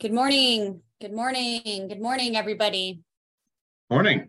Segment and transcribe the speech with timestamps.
[0.00, 0.80] Good morning.
[0.98, 1.86] Good morning.
[1.86, 3.02] Good morning, everybody.
[3.90, 4.28] Morning.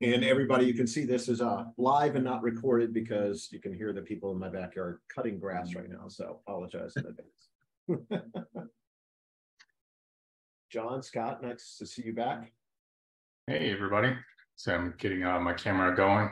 [0.00, 3.74] And everybody, you can see this is uh live and not recorded because you can
[3.74, 8.30] hear the people in my backyard cutting grass right now, so apologize in advance.
[10.72, 12.54] John, Scott, nice to see you back.
[13.46, 14.16] Hey, everybody.
[14.56, 16.30] So I'm getting uh, my camera going.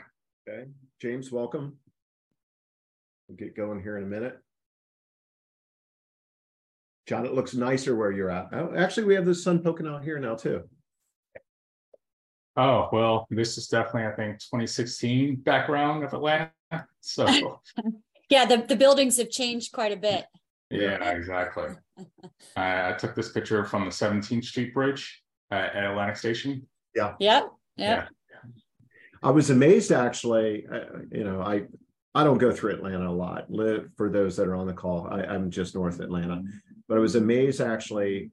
[0.49, 1.77] Okay, James, welcome.
[3.29, 4.39] We'll get going here in a minute.
[7.13, 8.49] John, it looks nicer where you're at.
[8.55, 10.63] Oh, actually, we have the sun poking out here now too.
[12.57, 16.51] Oh, well, this is definitely, I think, 2016 background of Atlanta.
[17.03, 17.61] So,
[18.31, 20.25] Yeah, the, the buildings have changed quite a bit.
[20.71, 21.67] yeah, exactly.
[22.57, 26.67] I, I took this picture from the 17th Street Bridge uh, at Atlantic Station.
[26.97, 27.13] Yeah.
[27.21, 27.51] yep.
[27.77, 28.07] Yeah.
[29.23, 31.65] I was amazed actually, uh, you know, I,
[32.15, 33.51] I don't go through Atlanta a lot.
[33.51, 35.09] Live for those that are on the call.
[35.11, 36.43] I, I'm just north Atlanta,
[36.89, 38.31] but I was amazed actually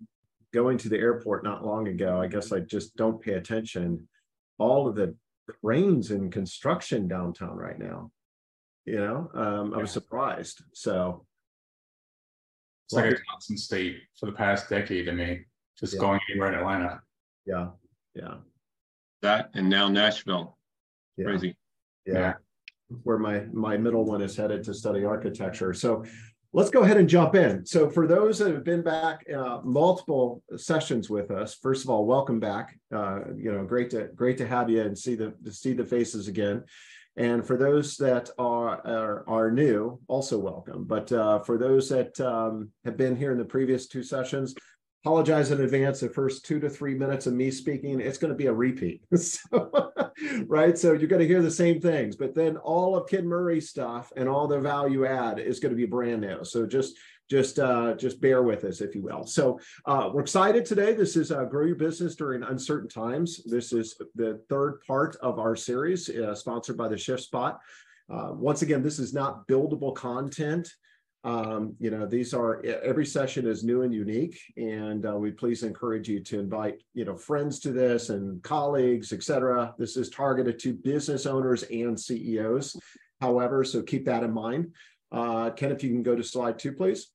[0.54, 2.20] going to the airport not long ago.
[2.22, 4.08] I guess I just don't pay attention.
[4.58, 5.16] All of the
[5.64, 8.12] cranes and construction downtown right now.
[8.86, 9.94] You know, um, I was Yeah.
[9.94, 10.64] surprised.
[10.74, 11.26] So
[12.86, 15.46] It's like a constant state for the past decade to me,
[15.78, 16.00] just Yeah.
[16.00, 17.04] going anywhere in Atlanta.
[17.46, 17.72] yeah,
[18.16, 18.40] yeah,
[19.22, 20.58] That and now Nashville,
[21.18, 21.26] yeah.
[21.26, 21.56] crazy.
[22.06, 22.14] yeah.
[22.14, 22.34] Yeah.
[23.04, 25.74] Where my my middle one is headed to study architecture.
[25.76, 26.04] So
[26.54, 27.66] let's go ahead and jump in.
[27.66, 32.06] So for those that have been back uh, multiple sessions with us, first of all,
[32.06, 32.78] welcome back.
[32.94, 36.28] Uh, you know, great to great to have you and see the see the faces
[36.28, 36.64] again.
[37.18, 40.86] And for those that are are, are new, also welcome.
[40.86, 44.56] But uh, for those that um, have been here in the previous two sessions,
[45.04, 46.00] apologize in advance.
[46.00, 49.02] The first two to three minutes of me speaking, it's going to be a repeat.
[49.16, 49.92] so,
[50.48, 50.78] right.
[50.78, 54.12] So you're going to hear the same things, but then all of Ken Murray's stuff
[54.16, 56.44] and all the value add is going to be brand new.
[56.44, 56.98] So just
[57.30, 59.26] just uh, just bear with us, if you will.
[59.26, 60.94] So uh, we're excited today.
[60.94, 63.44] This is uh, Grow Your Business During Uncertain Times.
[63.46, 67.60] This is the third part of our series, uh, sponsored by the Shift Spot.
[68.12, 70.74] Uh, once again, this is not buildable content.
[71.24, 75.64] Um, you know, these are every session is new and unique, and uh, we please
[75.64, 79.74] encourage you to invite you know friends to this and colleagues, etc.
[79.78, 82.78] This is targeted to business owners and CEOs.
[83.20, 84.74] However, so keep that in mind.
[85.12, 87.12] Uh, Ken, if you can go to slide two, please.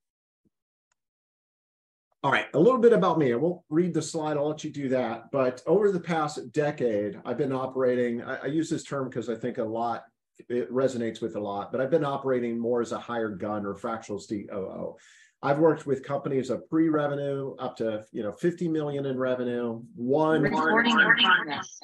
[2.24, 3.34] All right, a little bit about me.
[3.34, 5.30] I won't read the slide, I'll let you do that.
[5.30, 9.34] But over the past decade, I've been operating, I, I use this term because I
[9.34, 10.04] think a lot,
[10.48, 13.74] it resonates with a lot, but I've been operating more as a hired gun or
[13.74, 14.96] fractional COO.
[15.42, 19.82] I've worked with companies of pre-revenue up to you know 50 million in revenue.
[19.94, 21.78] One, Recording in progress.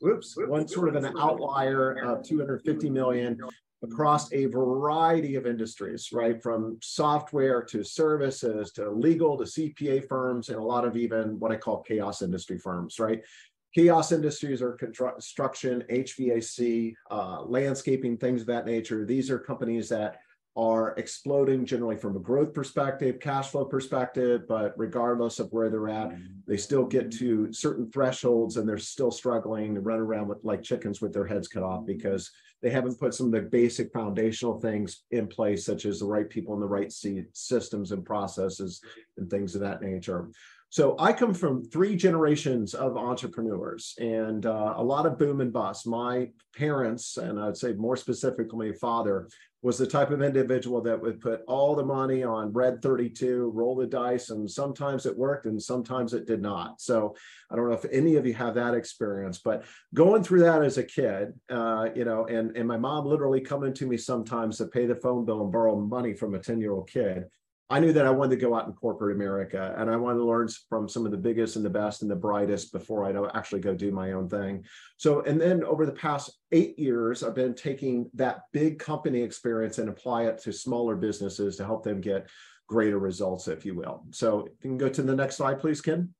[0.00, 3.38] whoops, one sort of an outlier of 250 million
[3.82, 6.42] across a variety of industries, right?
[6.42, 11.52] From software to services to legal to CPA firms and a lot of even what
[11.52, 13.22] I call chaos industry firms, right?
[13.76, 19.04] Chaos industries are construction, HVAC, uh, landscaping, things of that nature.
[19.04, 20.16] These are companies that
[20.56, 25.90] are exploding generally from a growth perspective, cash flow perspective, but regardless of where they're
[25.90, 26.16] at,
[26.46, 30.62] they still get to certain thresholds and they're still struggling to run around with like
[30.62, 32.30] chickens with their heads cut off because
[32.62, 36.30] they haven't put some of the basic foundational things in place, such as the right
[36.30, 38.80] people in the right seat, systems and processes
[39.18, 40.30] and things of that nature.
[40.76, 45.50] So I come from three generations of entrepreneurs and uh, a lot of boom and
[45.50, 45.86] bust.
[45.86, 49.26] My parents, and I'd say more specifically, father,
[49.62, 53.74] was the type of individual that would put all the money on red 32, roll
[53.74, 56.78] the dice, and sometimes it worked and sometimes it did not.
[56.78, 57.16] So
[57.50, 60.76] I don't know if any of you have that experience, but going through that as
[60.76, 64.66] a kid, uh, you know, and, and my mom literally coming to me sometimes to
[64.66, 67.24] pay the phone bill and borrow money from a 10 year old kid.
[67.68, 70.24] I knew that I wanted to go out in corporate America and I wanted to
[70.24, 73.60] learn from some of the biggest and the best and the brightest before I actually
[73.60, 74.64] go do my own thing.
[74.98, 79.78] So, and then over the past eight years, I've been taking that big company experience
[79.78, 82.28] and apply it to smaller businesses to help them get
[82.68, 84.04] greater results, if you will.
[84.12, 86.14] So, you can go to the next slide, please, Ken.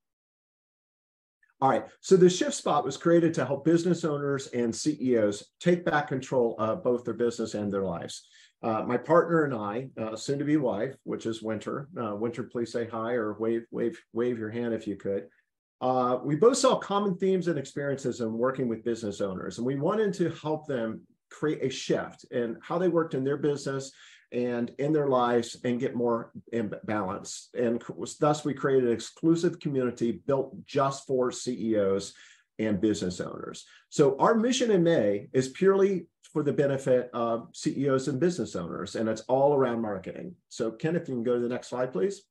[1.61, 5.87] All right, so the shift spot was created to help business owners and CEOs take
[5.87, 8.29] back control of both their business and their lives.
[8.63, 11.89] Uh, my partner and I, uh, soon to be wife, which is Winter.
[12.01, 15.29] Uh, Winter, please say hi or wave, wave, wave your hand if you could.
[15.81, 19.77] Uh, we both saw common themes and experiences in working with business owners, and we
[19.77, 23.93] wanted to help them create a shift in how they worked in their business
[24.33, 27.51] and in their lives and get more in balance.
[27.55, 27.83] And
[28.19, 32.15] thus, we created an exclusive community built just for CEOs
[32.59, 33.67] and business owners.
[33.91, 38.97] So, our mission in May is purely for the benefit of CEOs and business owners,
[38.97, 40.35] and it's all around marketing.
[40.49, 42.23] So, Ken, if you can go to the next slide, please.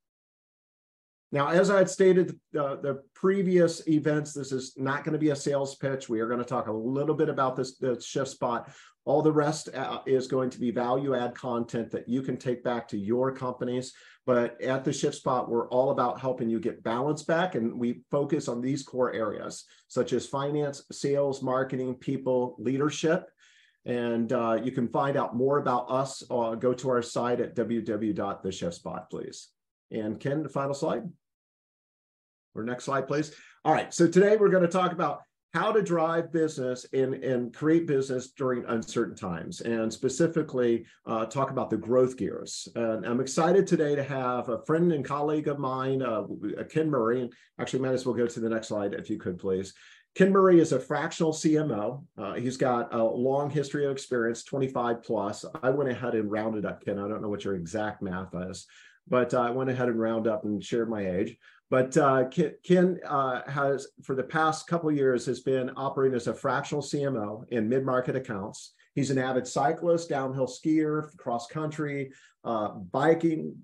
[1.32, 5.30] Now, as I had stated, uh, the previous events, this is not going to be
[5.30, 6.08] a sales pitch.
[6.08, 8.70] We are going to talk a little bit about this the shift spot.
[9.04, 12.62] All the rest uh, is going to be value add content that you can take
[12.62, 13.92] back to your companies.
[14.24, 17.54] But at the shift spot, we're all about helping you get balance back.
[17.54, 23.28] And we focus on these core areas, such as finance, sales, marketing, people, leadership.
[23.86, 26.22] And uh, you can find out more about us.
[26.28, 29.48] Uh, go to our site at www.theshiftspot, please.
[29.92, 31.04] And Ken, the final slide.
[32.54, 33.32] Or next slide, please.
[33.64, 33.94] All right.
[33.94, 35.20] So today we're going to talk about
[35.54, 41.50] how to drive business and, and create business during uncertain times, and specifically uh, talk
[41.50, 42.68] about the growth gears.
[42.74, 46.24] And I'm excited today to have a friend and colleague of mine, uh,
[46.68, 47.22] Ken Murray.
[47.22, 49.72] And actually, might as well go to the next slide if you could, please.
[50.16, 52.02] Ken Murray is a fractional CMO.
[52.16, 55.44] Uh, he's got a long history of experience, 25 plus.
[55.62, 56.98] I went ahead and rounded up, Ken.
[56.98, 58.66] I don't know what your exact math is,
[59.06, 61.36] but uh, I went ahead and rounded up and shared my age.
[61.68, 62.30] But uh,
[62.64, 67.44] Ken, uh, has, for the past couple years, has been operating as a fractional CMO
[67.50, 68.72] in mid-market accounts.
[68.94, 72.10] He's an avid cyclist, downhill skier, cross country,
[72.42, 73.54] uh, biking.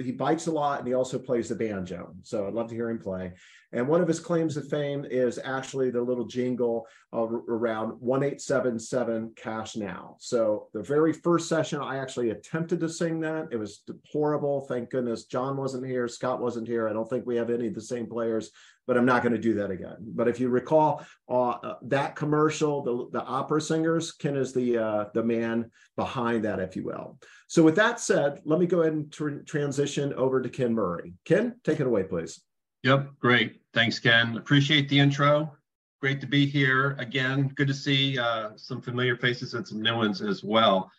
[0.00, 2.12] He bikes a lot, and he also plays the banjo.
[2.22, 3.34] So I'd love to hear him play.
[3.72, 9.76] And one of his claims to fame is actually the little jingle around 1877 cash
[9.76, 10.16] now.
[10.18, 13.48] So the very first session, I actually attempted to sing that.
[13.50, 14.62] It was deplorable.
[14.62, 16.06] Thank goodness John wasn't here.
[16.06, 16.88] Scott wasn't here.
[16.88, 18.50] I don't think we have any of the same players,
[18.86, 19.96] but I'm not going to do that again.
[20.00, 24.78] But if you recall uh, uh, that commercial, the, the opera singers, Ken is the,
[24.78, 27.18] uh, the man behind that, if you will.
[27.46, 31.14] So with that said, let me go ahead and tr transition over to Ken Murray.
[31.24, 32.42] Ken, take it away, please.
[32.82, 33.60] Yep, great.
[33.74, 34.36] Thanks, Ken.
[34.36, 35.56] Appreciate the intro.
[36.00, 37.48] Great to be here again.
[37.54, 40.90] Good to see uh, some familiar faces and some new ones as well.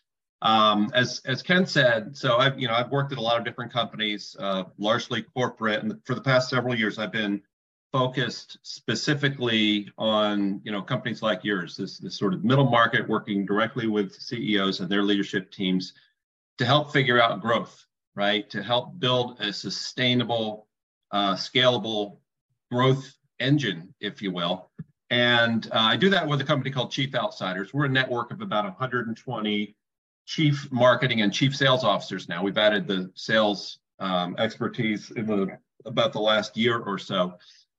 [0.42, 3.46] Um, as as Ken said, so I've you know I've worked at a lot of
[3.46, 7.42] different companies, uh, largely corporate, and for the past several years I've been
[7.94, 13.46] focused specifically on you know companies like yours, this this sort of middle market, working
[13.46, 15.94] directly with CEOs and their leadership teams
[16.58, 18.50] to help figure out growth, right?
[18.50, 20.68] To help build a sustainable
[21.14, 22.18] uh, scalable
[22.72, 24.70] growth engine, if you will.
[25.10, 27.74] And uh, I do that with a company called Chief Outsiders.
[27.74, 29.76] We're a network of about 120
[30.26, 32.44] chief marketing and chief sales officers now.
[32.44, 37.34] We've added the sales um, expertise in the about the last year or so.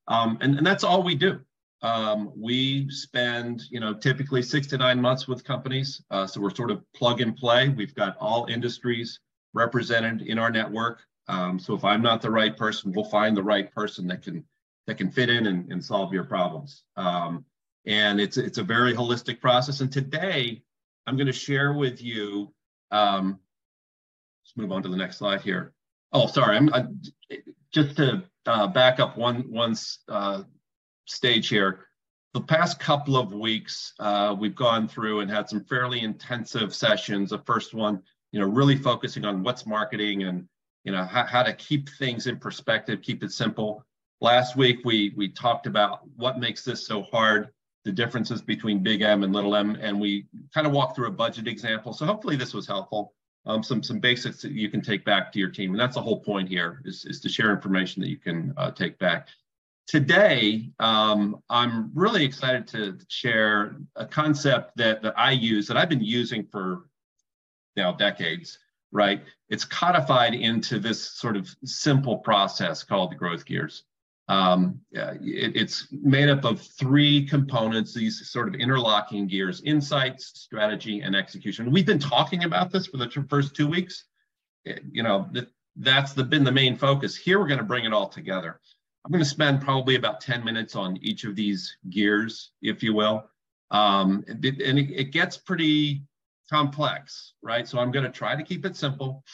[0.08, 1.40] Um, and, and that's all we do.
[1.82, 6.02] Um, we spend, you know, typically six to nine months with companies.
[6.10, 7.68] Uh, so we're sort of plug and play.
[7.68, 9.20] We've got all industries
[9.54, 11.02] represented in our network.
[11.28, 14.44] Um, so if I'm not the right person, we'll find the right person that can
[14.86, 16.84] that can fit in and, and solve your problems.
[16.96, 17.44] Um,
[17.86, 19.80] and it's it's a very holistic process.
[19.80, 20.62] And today,
[21.06, 22.52] I'm going to share with you.
[22.90, 23.38] Um,
[24.44, 25.72] let's move on to the next slide here.
[26.12, 26.56] Oh, sorry.
[26.56, 26.84] I'm I,
[27.72, 29.74] just to uh, back up one one
[30.08, 30.42] uh,
[31.06, 31.86] stage here.
[32.34, 37.30] The past couple of weeks, uh, we've gone through and had some fairly intensive sessions.
[37.30, 40.48] The first one, you know, really focusing on what's marketing and
[40.84, 43.84] you know how, how to keep things in perspective keep it simple.
[44.20, 47.50] Last week we we talked about what makes this so hard
[47.84, 51.12] the differences between big m and little m and we kind of walked through a
[51.12, 51.92] budget example.
[51.92, 53.14] So hopefully this was helpful.
[53.46, 55.72] Um, some some basics that you can take back to your team.
[55.72, 58.70] And that's the whole point here is, is to share information that you can uh,
[58.70, 59.28] take back.
[59.86, 65.90] Today um, i'm really excited to share a concept that that i use that i've
[65.90, 66.88] been using for
[67.76, 68.58] now decades
[68.94, 69.22] right?
[69.50, 73.82] It's codified into this sort of simple process called the growth gears.
[74.28, 81.00] Um, it, it's made up of three components, these sort of interlocking gears, insights, strategy,
[81.00, 81.70] and execution.
[81.70, 84.04] We've been talking about this for the first two weeks.
[84.64, 87.16] It, you know, that, that's the, been the main focus.
[87.16, 88.60] Here, we're going to bring it all together.
[89.04, 92.94] I'm going to spend probably about 10 minutes on each of these gears, if you
[92.94, 93.28] will.
[93.72, 96.04] Um, and it, and it gets pretty
[96.50, 97.66] complex, right?
[97.66, 99.24] So I'm going to try to keep it simple.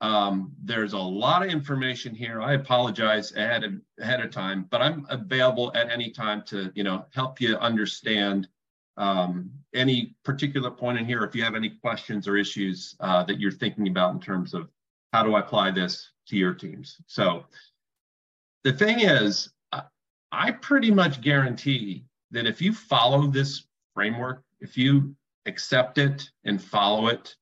[0.00, 2.42] Um, there's a lot of information here.
[2.42, 6.82] I apologize ahead of, ahead of time, but I'm available at any time to you
[6.82, 8.48] know help you understand
[8.96, 11.22] um, any particular point in here.
[11.22, 14.68] If you have any questions or issues uh, that you're thinking about in terms of
[15.12, 16.96] how do I apply this to your teams.
[17.06, 17.44] So
[18.64, 19.50] the thing is,
[20.32, 25.14] I pretty much guarantee that if you follow this framework, if you
[25.46, 27.34] accept it and follow it,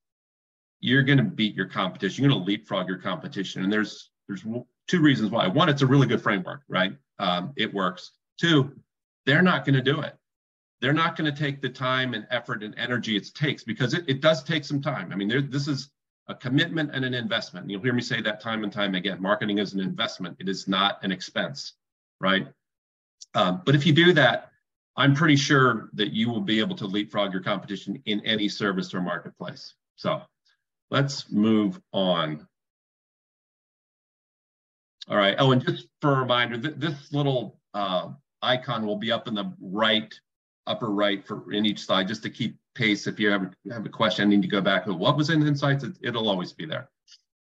[0.81, 2.25] you're going to beat your competition.
[2.25, 3.65] You're going to leapfrog your competition.
[3.65, 4.45] And there's there's
[4.89, 5.47] two reasons why.
[5.47, 6.93] One, it's a really good framework, right?
[7.19, 8.13] Um, it works.
[8.41, 8.73] Two,
[9.27, 10.17] they're not going to do it.
[10.81, 14.05] They're not going to take the time and effort and energy it takes because it,
[14.09, 15.13] it does take some time.
[15.13, 15.91] I mean, there, this is
[16.29, 17.69] a commitment and an investment.
[17.69, 19.21] You'll hear me say that time and time again.
[19.21, 21.75] Marketing is an investment, it is not an expense,
[22.21, 22.47] right?
[23.35, 24.50] Um, but if you do that,
[25.01, 28.93] I'm pretty sure that you will be able to leapfrog your competition in any service
[28.93, 29.73] or marketplace.
[29.97, 30.21] So
[30.91, 32.47] let's move on.
[35.09, 35.37] All right.
[35.39, 38.11] Oh, and just for a reminder, th this little uh,
[38.43, 40.13] icon will be up in the right,
[40.67, 43.07] upper right for in each slide, just to keep pace.
[43.07, 45.47] If you have, have a question, I need to go back to what was in
[45.47, 46.91] Insights, it, it'll always be there.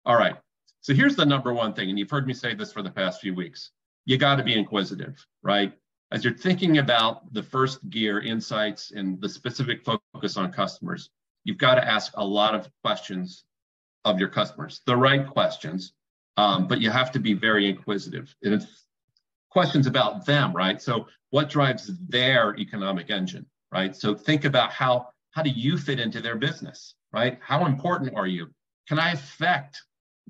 [0.05, 0.37] All right.
[0.81, 3.21] So here's the number one thing, and you've heard me say this for the past
[3.21, 3.71] few weeks.
[4.05, 5.73] You got to be inquisitive, right?
[6.13, 11.11] As you're thinking about the first gear, insights, and the specific focus on customers,
[11.45, 13.45] you've got to ask a lot of questions
[14.05, 15.93] of your customers, the right questions,
[16.37, 18.35] um, but you have to be very inquisitive.
[18.45, 18.87] And it's
[19.51, 20.81] questions about them, right?
[20.81, 23.97] So what drives their economic engine, right?
[23.97, 27.39] So think about how how do you fit into their business, right?
[27.43, 28.49] How important are you?
[28.89, 29.83] Can I affect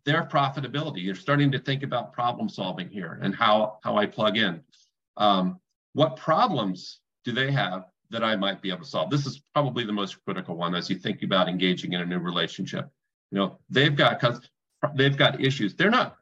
[0.05, 1.03] their profitability?
[1.03, 4.63] You're starting to think about problem solving here and how how I plug in.
[5.17, 5.61] Um,
[5.97, 9.09] what problems do they have that I might be able to solve?
[9.09, 12.19] This is probably the most critical one as you think about engaging in a new
[12.19, 12.91] relationship.
[13.31, 14.43] You know, they've got because
[14.95, 15.75] they've got issues.
[15.75, 16.19] They're not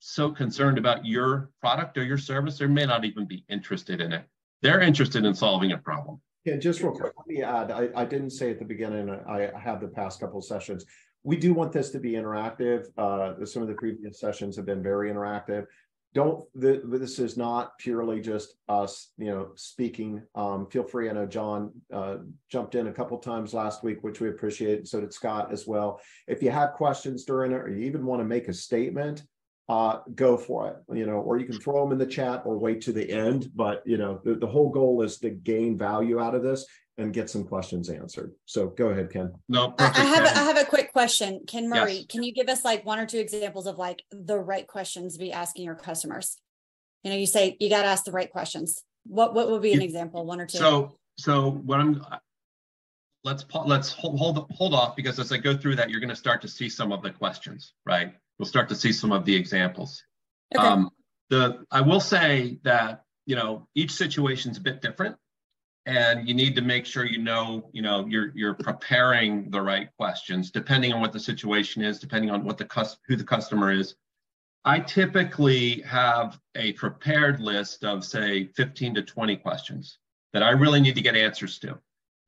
[0.00, 4.12] so concerned about your product or your service, they may not even be interested in
[4.12, 4.24] it.
[4.60, 6.20] They're interested in solving a problem.
[6.44, 9.52] Yeah, just real quick, let me add, I, I didn't say at the beginning, I,
[9.54, 10.84] I have the past couple of sessions.
[11.22, 12.86] We do want this to be interactive.
[12.98, 15.66] Uh, some of the previous sessions have been very interactive.
[16.14, 20.22] Don't, this is not purely just us, you know, speaking.
[20.34, 22.16] Um, feel free, I know John uh,
[22.50, 24.86] jumped in a couple times last week, which we appreciate.
[24.86, 26.00] So did Scott as well.
[26.28, 29.22] If you have questions during it, or you even want to make a statement,
[29.68, 32.58] uh, go for it, you know, or you can throw them in the chat or
[32.58, 33.48] wait to the end.
[33.54, 36.66] But, you know, the, the whole goal is to gain value out of this
[36.98, 38.32] and get some questions answered.
[38.44, 39.32] So go ahead, Ken.
[39.48, 41.40] No, perfect, I, I have, a, I have a quick question.
[41.46, 42.06] Ken Murray, yes.
[42.08, 45.18] can you give us like one or two examples of like the right questions to
[45.18, 46.36] be asking your customers?
[47.02, 48.82] You know, you say you got to ask the right questions.
[49.04, 50.58] What, what would be an example, one or two?
[50.58, 52.04] So, so what I'm,
[53.24, 56.16] let's, let's hold, hold, hold off because as I go through that, you're going to
[56.16, 58.14] start to see some of the questions, right?
[58.38, 60.02] We'll start to see some of the examples.
[60.54, 60.66] Okay.
[60.66, 60.90] Um,
[61.30, 65.16] the I will say that you know each situation is a bit different,
[65.86, 69.88] and you need to make sure you know you know you're you're preparing the right
[69.96, 73.72] questions depending on what the situation is, depending on what the cus- who the customer
[73.72, 73.94] is.
[74.64, 79.98] I typically have a prepared list of say 15 to 20 questions
[80.32, 81.78] that I really need to get answers to.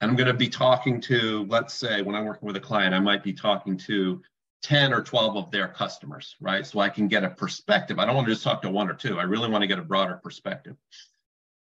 [0.01, 2.93] And I'm going to be talking to, let's say, when I'm working with a client,
[2.93, 4.21] I might be talking to
[4.63, 6.67] 10 or 12 of their customers, right?
[6.67, 7.99] So I can get a perspective.
[7.99, 9.21] I don't want to just talk to one or two.
[9.21, 10.77] I really want to get a broader perspective.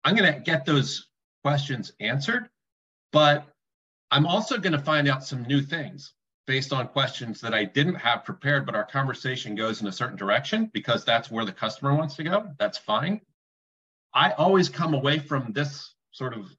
[0.04, 1.09] I'm going to get those
[1.42, 2.48] questions answered,
[3.12, 3.46] but
[4.10, 6.12] I'm also going to find out some new things
[6.46, 10.16] based on questions that I didn't have prepared, but our conversation goes in a certain
[10.16, 12.50] direction because that's where the customer wants to go.
[12.58, 13.20] That's fine.
[14.12, 16.54] I always come away from this sort of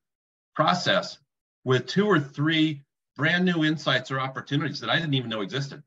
[0.55, 1.17] process
[1.65, 2.83] with two or three
[3.17, 5.83] brand new insights or opportunities that I didn't even know existed.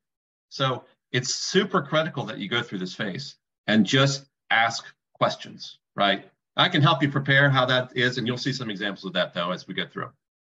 [0.51, 3.37] So it's super critical that you go through this phase
[3.67, 4.85] and just ask
[5.15, 6.31] questions, right?
[6.57, 9.35] I can help you prepare how that is, and you'll see some examples of that
[9.35, 10.11] though as we get through.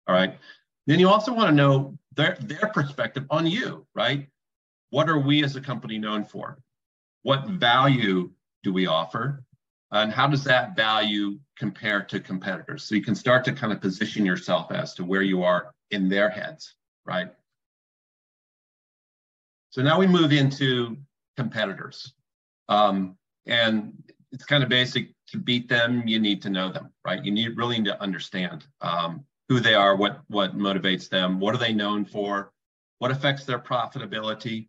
[0.07, 0.39] All right.
[0.87, 4.29] Then you also want to know their, their perspective on you, right?
[4.91, 6.59] What are we as a company known for?
[7.23, 8.31] What value
[8.63, 9.45] do we offer?
[9.93, 12.85] And how does that value compare to competitors?
[12.85, 16.09] So you can start to kind of position yourself as to where you are in
[16.09, 17.31] their heads, right?
[19.71, 20.97] So now we move into
[21.37, 22.15] competitors.
[22.69, 23.17] Um,
[23.47, 23.93] and
[24.33, 27.25] it's kind of basic to beat them, you need to know them, right?
[27.25, 31.55] You need really need to understand um, who they are, what, what motivates them, what
[31.55, 32.53] are they known for,
[32.99, 34.69] what affects their profitability,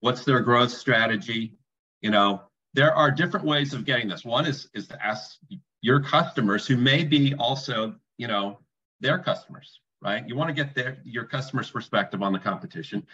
[0.00, 1.54] what's their growth strategy.
[2.00, 2.42] You know,
[2.74, 4.24] there are different ways of getting this.
[4.24, 5.38] One is, is to ask
[5.80, 8.58] your customers who may be also, you know,
[9.00, 10.26] their customers, right?
[10.26, 13.06] You want to get their your customers' perspective on the competition.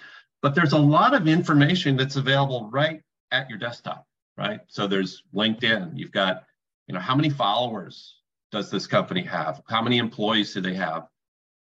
[0.43, 3.03] But there's a lot of information that's available right
[3.33, 4.07] at your desktop,
[4.39, 4.61] right?
[4.69, 5.99] So there's LinkedIn.
[5.99, 6.45] You've got,
[6.87, 8.15] you know, how many followers
[8.53, 9.61] does this company have?
[9.69, 11.07] How many employees do they have?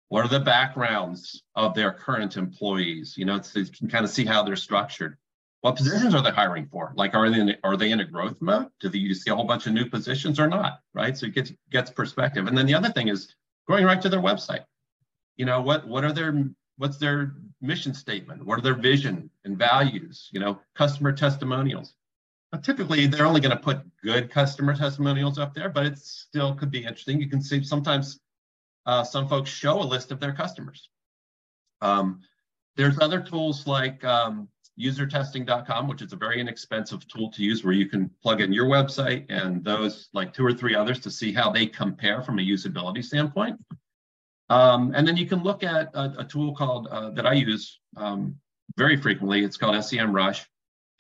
[0.09, 3.15] What are the backgrounds of their current employees?
[3.17, 5.17] You know, so you can kind of see how they're structured.
[5.61, 6.93] What positions are they hiring for?
[6.97, 8.69] Like, are they in, are they in a growth mode?
[8.81, 10.81] Do they, you see a whole bunch of new positions or not?
[10.93, 11.17] Right.
[11.17, 12.47] So it gets gets perspective.
[12.49, 13.35] And then the other thing is
[13.69, 14.65] going right to their website.
[15.37, 16.47] You know, what what are their
[16.79, 18.45] what's their mission statement?
[18.45, 20.29] What are their vision and values?
[20.33, 21.95] You know, customer testimonials.
[22.61, 26.71] Typically, they're only going to put good customer testimonials up there, but it still could
[26.71, 27.21] be interesting.
[27.21, 28.21] You can see sometimes
[28.85, 30.91] uh, some folks show a list of their customers.
[31.81, 32.21] Um,
[32.77, 37.75] there's other tools like um, usertesting.com, which is a very inexpensive tool to use where
[37.75, 41.33] you can plug in your website and those like two or three others to see
[41.33, 43.59] how they compare from a usability standpoint.
[44.49, 47.81] Um, and then you can look at a, a tool called uh, that I use
[47.97, 48.37] um,
[48.77, 49.45] very frequently.
[49.45, 50.45] It's called SEMrush,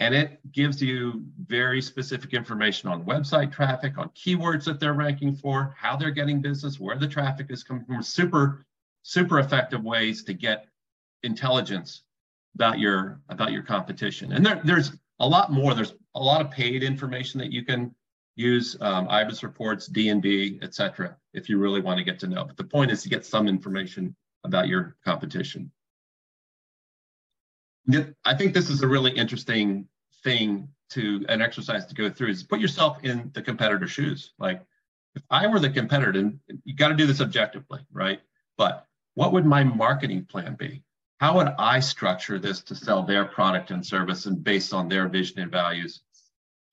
[0.00, 5.34] and it gives you very specific information on website traffic, on keywords that they're ranking
[5.34, 8.02] for, how they're getting business, where the traffic is coming from.
[8.02, 8.66] Super,
[9.02, 10.66] super effective ways to get
[11.22, 12.02] intelligence
[12.54, 14.32] about your about your competition.
[14.32, 15.75] And there, there's a lot more.
[15.75, 17.94] There's a lot of paid information that you can
[18.34, 22.44] use, um, IBIS reports, D&B, et cetera, if you really want to get to know.
[22.44, 25.70] But the point is to get some information about your competition.
[28.24, 29.88] I think this is a really interesting
[30.22, 34.32] thing to an exercise to go through is put yourself in the competitor's shoes.
[34.38, 34.62] Like
[35.14, 38.20] if I were the competitor, and you got to do this objectively, right?
[38.56, 40.82] But what would my marketing plan be?
[41.22, 45.08] how would I structure this to sell their product and service and based on their
[45.08, 46.00] vision and values?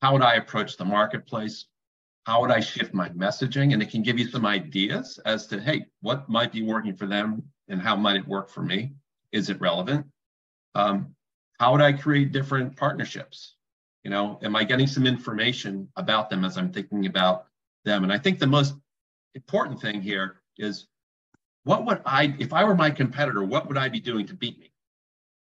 [0.01, 1.67] How would I approach the marketplace?
[2.25, 3.73] How would I shift my messaging?
[3.73, 7.05] And it can give you some ideas as to, hey, what might be working for
[7.05, 8.93] them and how might it work for me?
[9.31, 10.07] Is it relevant?
[10.75, 11.15] Um,
[11.59, 13.55] how would I create different partnerships?
[14.03, 17.47] You know, am I getting some information about them as I'm thinking about
[17.83, 18.03] them?
[18.03, 18.75] And I think the most
[19.35, 20.88] important thing here is
[21.63, 24.57] what would I, if I were my competitor, what would I be doing to beat
[24.59, 24.71] me?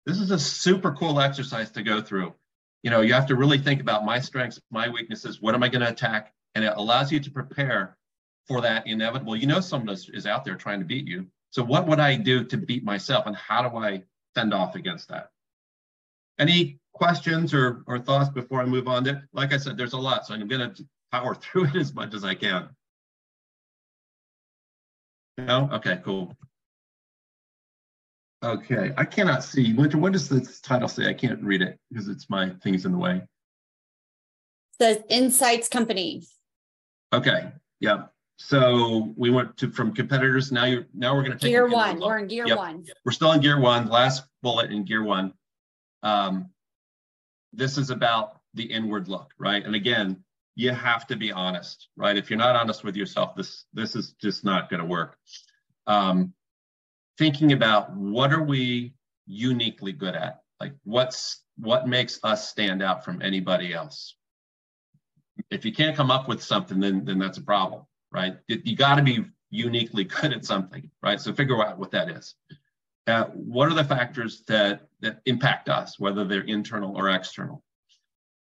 [0.05, 2.33] This is a super cool exercise to go through.
[2.81, 5.69] You know, you have to really think about my strengths, my weaknesses, what am I
[5.69, 6.33] going to attack?
[6.55, 7.97] And it allows you to prepare
[8.47, 9.35] for that inevitable.
[9.35, 11.27] You know, someone is out there trying to beat you.
[11.51, 14.03] So, what would I do to beat myself, and how do I
[14.35, 15.29] fend off against that?
[16.39, 19.03] Any questions or, or thoughts before I move on?
[19.05, 21.93] To, like I said, there's a lot, so I'm going to power through it as
[21.93, 22.69] much as I can.
[25.37, 25.69] No?
[25.73, 26.35] Okay, cool.
[28.41, 29.73] Okay, I cannot see.
[29.73, 31.07] Winter, what does the title say?
[31.07, 33.21] I can't read it because it's my thing's in the way.
[34.81, 36.23] Says Insights Company.
[37.11, 37.51] Okay,
[37.81, 38.03] yeah.
[38.41, 40.49] So we went to from competitors.
[40.51, 41.99] Now you're now we're going to take gear one.
[41.99, 42.57] We're in gear yep.
[42.57, 42.85] one.
[43.03, 43.89] We're still in gear one.
[43.89, 45.33] Last bullet in gear one.
[46.03, 46.49] Um,
[47.51, 49.63] this is about the inward look, right?
[49.63, 50.23] And again,
[50.55, 52.15] you have to be honest, right?
[52.15, 55.17] If you're not honest with yourself, this this is just not going to work.
[55.85, 56.33] Um,
[57.17, 58.93] thinking about what are we
[59.27, 60.39] uniquely good at?
[60.61, 64.15] Like what's what makes us stand out from anybody else?
[65.51, 68.37] If you can't come up with something, then then that's a problem, right?
[68.47, 71.19] You got to be uniquely good at something, right?
[71.19, 72.35] So figure out what that is.
[73.07, 77.63] Uh, what are the factors that that impact us, whether they're internal or external?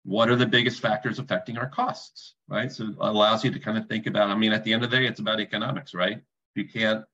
[0.05, 2.73] what are the biggest factors affecting our costs, right?
[2.73, 4.91] So it allows you to kind of think about, I mean, at the end of
[4.91, 6.17] the day, it's about economics, right?
[6.17, 7.05] If you can't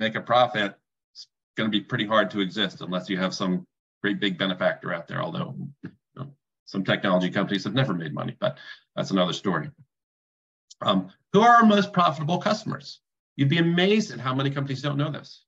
[0.00, 0.74] make a profit,
[1.12, 3.66] it's going to be pretty hard to exist unless you have some
[4.02, 8.36] great big benefactor out there, although you know, some technology companies have never made money,
[8.40, 8.58] but
[8.96, 9.70] that's another story.
[10.84, 13.00] Um, who are our most profitable customers?
[13.36, 15.44] You'd be amazed at how many companies don't know this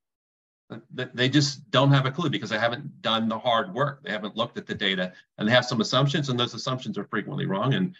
[0.92, 4.02] they just don't have a clue because they haven't done the hard work.
[4.02, 7.04] They haven't looked at the data and they have some assumptions, and those assumptions are
[7.04, 7.74] frequently wrong.
[7.74, 7.94] And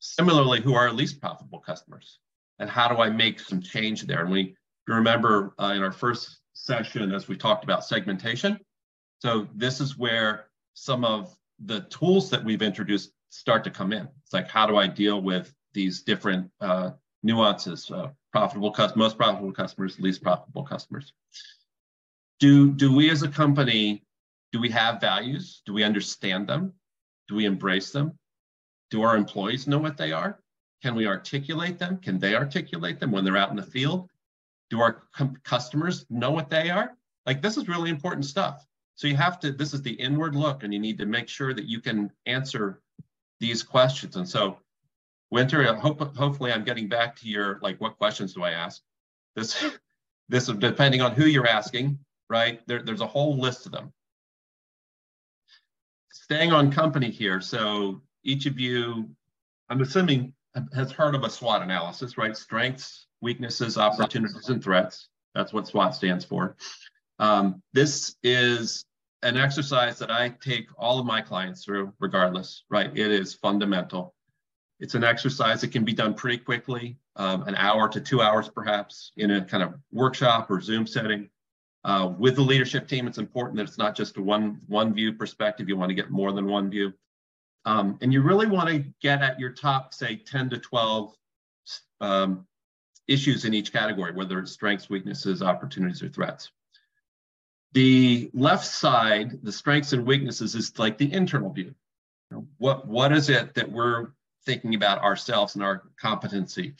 [0.00, 2.18] similarly, who are our least profitable customers?
[2.58, 4.22] And how do I make some change there?
[4.22, 8.58] And we remember uh, in our first session, as we talked about segmentation.
[9.20, 14.08] So this is where some of the tools that we've introduced start to come in.
[14.24, 16.90] It's like, how do I deal with these different uh,
[17.22, 17.90] nuances?
[17.90, 21.12] Uh, profitable, most profitable customers, least profitable customers.
[22.38, 24.04] Do do we as a company
[24.52, 25.62] do we have values?
[25.64, 26.72] Do we understand them?
[27.28, 28.18] Do we embrace them?
[28.90, 30.40] Do our employees know what they are?
[30.82, 31.98] Can we articulate them?
[31.98, 34.08] Can they articulate them when they're out in the field?
[34.70, 35.02] Do our
[35.44, 36.96] customers know what they are?
[37.26, 38.66] Like this is really important stuff.
[38.96, 41.54] So you have to this is the inward look and you need to make sure
[41.54, 42.80] that you can answer
[43.38, 44.16] these questions.
[44.16, 44.58] And so
[45.30, 48.82] winter hope hopefully i'm getting back to your like what questions do i ask
[49.36, 49.64] this
[50.28, 51.98] this depending on who you're asking
[52.30, 52.60] right?
[52.66, 53.92] There, there's a whole list of them.
[56.10, 59.10] Staying on company here, so each of you,
[59.68, 60.32] I'm assuming,
[60.74, 62.36] has heard of a SWOT analysis, right?
[62.36, 65.08] Strengths, weaknesses, opportunities, and threats.
[65.34, 66.56] That's what SWOT stands for.
[67.18, 68.84] Um, this is
[69.22, 72.90] an exercise that I take all of my clients through, regardless, right?
[72.96, 74.14] It is fundamental.
[74.80, 78.48] It's an exercise that can be done pretty quickly, um, an hour to two hours
[78.48, 81.28] perhaps, in a kind of workshop or Zoom setting.
[81.84, 85.12] Uh, with the leadership team, it's important that it's not just a one one view
[85.12, 85.68] perspective.
[85.68, 86.92] You want to get more than one view,
[87.64, 91.14] um, and you really want to get at your top, say, 10 to 12
[92.00, 92.46] um,
[93.06, 96.50] issues in each category, whether it's strengths, weaknesses, opportunities, or threats.
[97.72, 101.74] The left side, the strengths and weaknesses, is like the internal view.
[102.30, 104.08] You know, what what is it that we're
[104.46, 106.74] thinking about ourselves and our competency?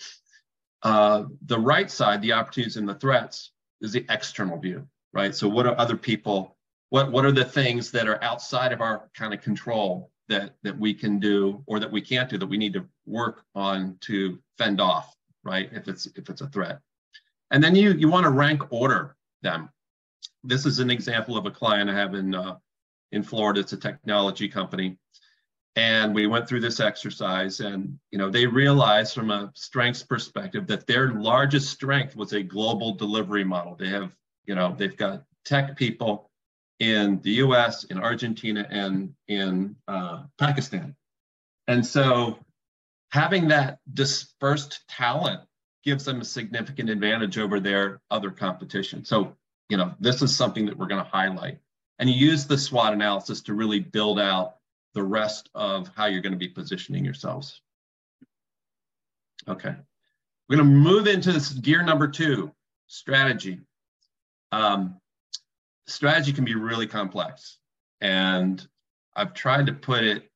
[0.82, 5.34] Uh, the right side, the opportunities and the threats, is the external view, right?
[5.34, 6.56] So what are other people?
[6.90, 10.78] What what are the things that are outside of our kind of control that that
[10.78, 14.38] we can do or that we can't do that we need to work on to
[14.58, 15.68] fend off, right?
[15.72, 16.80] If it's if it's a threat,
[17.50, 19.68] and then you you want to rank order them.
[20.42, 22.56] This is an example of a client I have in uh,
[23.12, 23.60] in Florida.
[23.60, 24.96] It's a technology company,
[25.80, 30.66] and we went through this exercise and you know they realized from a strengths perspective
[30.66, 33.76] that their largest strength was a global delivery model.
[33.76, 34.14] They have
[34.44, 36.30] you know they've got tech people
[36.80, 40.94] in the us in argentina and in uh, pakistan.
[41.66, 42.38] And so
[43.10, 45.40] having that dispersed talent
[45.82, 49.06] gives them a significant advantage over their other competition.
[49.06, 49.34] So
[49.70, 51.58] you know this is something that we're going to highlight.
[51.98, 54.56] And you use the swot analysis to really build out
[54.94, 57.60] the rest of how you're going to be positioning yourselves.
[59.48, 59.74] Okay,
[60.48, 62.52] we're going to move into this gear number two,
[62.86, 63.60] strategy.
[64.52, 65.00] Um,
[65.86, 67.58] strategy can be really complex,
[68.00, 68.66] and
[69.16, 70.30] I've tried to put it,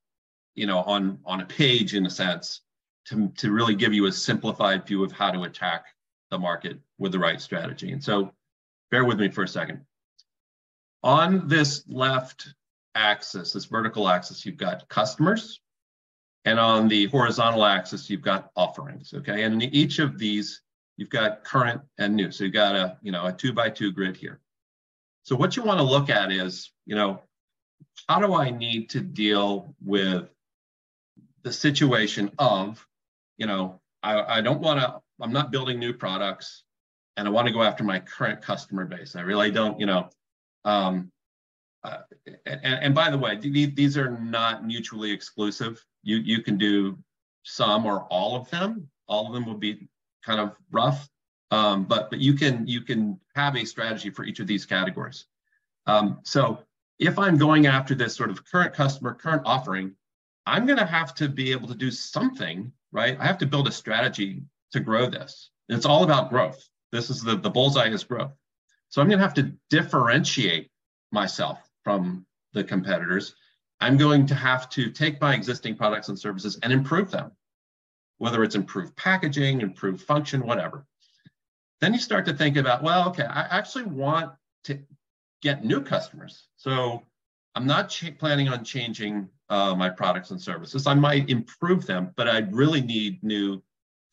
[0.55, 2.61] you know, on on a page in a sense
[3.07, 5.87] to to really give you a simplified view of how to attack
[6.31, 7.93] the market with the right strategy.
[7.93, 8.33] And so,
[8.90, 9.85] bear with me for a second.
[11.03, 12.55] On this left
[12.94, 15.61] axis, this vertical axis, you've got customers.
[16.44, 19.44] And on the horizontal axis, you've got offerings, okay?
[19.44, 20.61] And in each of these,
[20.96, 22.30] you've got current and new.
[22.30, 24.40] So you've got a, you know, a two by two grid here.
[25.22, 27.22] So what you want to look at is, you know,
[28.09, 30.28] how do I need to deal with
[31.42, 32.87] the situation of,
[33.38, 36.64] you know, I, I don't want to, I'm not building new products
[37.16, 39.16] and I want to go after my current customer base.
[39.16, 40.11] I really don't, you know,
[40.64, 41.11] um,
[41.85, 41.99] uh,
[42.47, 45.85] and, and, by the way, these are not mutually exclusive.
[46.03, 46.99] You you can do
[47.42, 48.88] some or all of them.
[49.07, 49.87] All of them will be
[50.25, 51.07] kind of rough,
[51.51, 55.27] um, but but you can you can have a strategy for each of these categories.
[55.87, 56.61] Um, so
[56.99, 59.94] if I'm going after this sort of current customer, current offering,
[60.47, 63.18] I'm going to have to be able to do something, right?
[63.20, 64.42] I have to build a strategy
[64.73, 65.51] to grow this.
[65.68, 66.66] It's all about growth.
[66.92, 68.33] This is the the bullseye is growth.
[68.88, 70.70] So I'm going to have to differentiate
[71.12, 73.35] myself from the competitors,
[73.81, 77.33] I'm going to have to take my existing products and services and improve them,
[78.18, 80.87] whether it's improved packaging, improved function, whatever.
[81.81, 84.33] Then you start to think about, well, okay, I actually want
[84.64, 84.79] to
[85.42, 86.49] get new customers.
[86.57, 87.03] So
[87.55, 90.87] I'm not planning on changing uh, my products and services.
[90.87, 93.62] I might improve them, but I really need new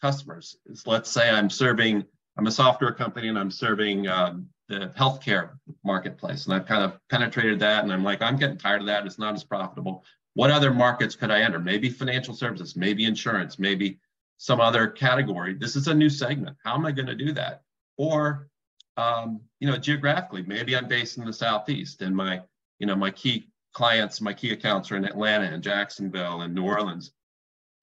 [0.01, 0.57] customers.
[0.85, 2.03] Let's say I'm serving,
[2.37, 5.51] I'm a software company and I'm serving um, the healthcare
[5.83, 6.45] marketplace.
[6.45, 9.05] And I've kind of penetrated that and I'm like, I'm getting tired of that.
[9.05, 10.03] It's not as profitable.
[10.33, 11.59] What other markets could I enter?
[11.59, 13.99] Maybe financial services, maybe insurance, maybe
[14.37, 15.53] some other category.
[15.53, 16.55] This is a new segment.
[16.63, 17.63] How am I going to do that?
[17.97, 18.47] Or,
[18.95, 22.41] um, you know, geographically, maybe I'm based in the Southeast and my,
[22.79, 26.63] you know, my key clients, my key accounts are in Atlanta and Jacksonville and New
[26.63, 27.11] Orleans.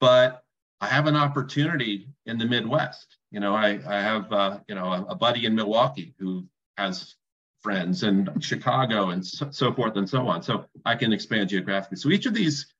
[0.00, 0.42] But
[0.80, 3.18] I have an opportunity in the Midwest.
[3.30, 6.46] You know, I, I have, uh, you know, a, a buddy in Milwaukee who
[6.78, 7.16] has
[7.60, 10.42] friends and Chicago and so, so, forth and so on.
[10.42, 11.96] So I can expand geographically.
[11.96, 12.72] So each of these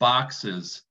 [0.00, 0.82] boxes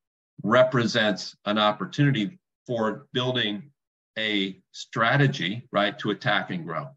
[0.43, 3.71] represents an opportunity for building
[4.17, 6.89] a strategy, right, to attack and grow.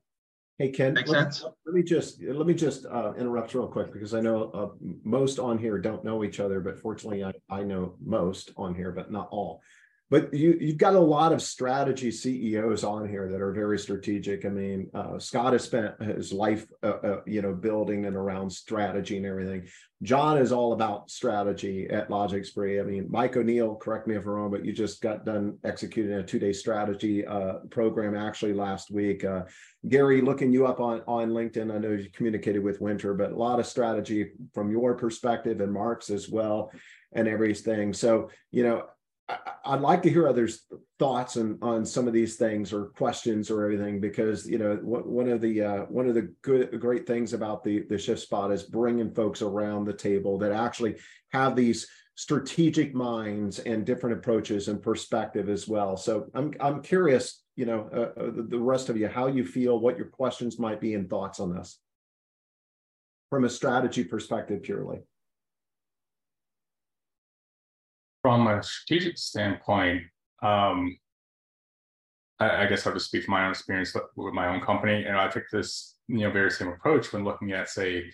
[0.59, 1.45] Hey Ken, Make let, sense?
[1.67, 4.69] let me just let me just uh, interrupt real quick because I know uh,
[5.03, 8.93] most on here don't know each other, but fortunately I, I know most on here,
[8.93, 9.63] but not all
[10.11, 14.45] but you you've got a lot of strategy CEOs on here that are very strategic.
[14.45, 18.51] I mean, uh, Scott has spent his life, uh, uh, you know, building and around
[18.51, 19.67] strategy and everything.
[20.03, 22.81] John is all about strategy at Logic LogicSpree.
[22.81, 26.13] I mean, Mike O'Neill, correct me if I'm wrong, but you just got done executing
[26.13, 29.25] a two-day strategy uh, program actually last week.
[29.25, 29.45] Uh,
[29.89, 33.37] Gary, looking you up on on LinkedIn, I know you communicated with Winter, but a
[33.37, 36.71] lot of strategy from your perspective and Mark's as well
[37.15, 37.93] and everything.
[37.93, 38.87] So, you know,
[39.65, 40.67] I'd like to hear others'
[40.99, 45.29] thoughts on on some of these things or questions or everything because you know one
[45.29, 48.65] of the uh, one of the good great things about the the shift spot is
[48.65, 50.97] bringing folks around the table that actually
[51.33, 55.97] have these strategic minds and different approaches and perspective as well.
[55.97, 59.79] So I'm I'm curious, you know, uh, uh the rest of you, how you feel,
[59.79, 61.79] what your questions might be, and thoughts on this
[63.31, 65.01] from a strategy perspective purely.
[68.25, 70.03] From a strategic standpoint,
[70.43, 70.97] um,
[72.41, 75.05] I, I guess I'll just speak from my own experience with my own company.
[75.05, 78.11] And I took this, you know, very same approach when looking at, say,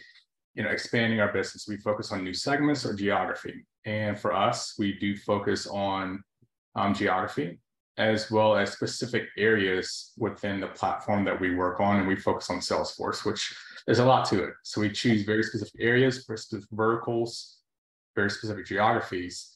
[0.55, 1.69] you know, expanding our business.
[1.69, 3.65] We focus on new segments or geography.
[3.87, 6.25] And for us, we do focus on
[6.75, 7.61] um, geography
[7.97, 11.99] as well as specific areas within the platform that we work on.
[11.99, 13.55] And we focus on Salesforce, which
[13.87, 14.55] there's a lot to it.
[14.65, 17.59] So we choose very specific areas, for specific verticals,
[18.17, 19.55] very specific geographies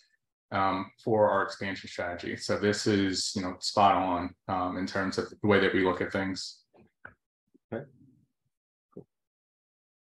[0.53, 2.37] um, for our expansion strategy.
[2.37, 5.85] So this is, you know, spot on um, in terms of the way that we
[5.85, 6.61] look at things.
[7.73, 7.85] Okay.
[8.93, 9.07] Cool.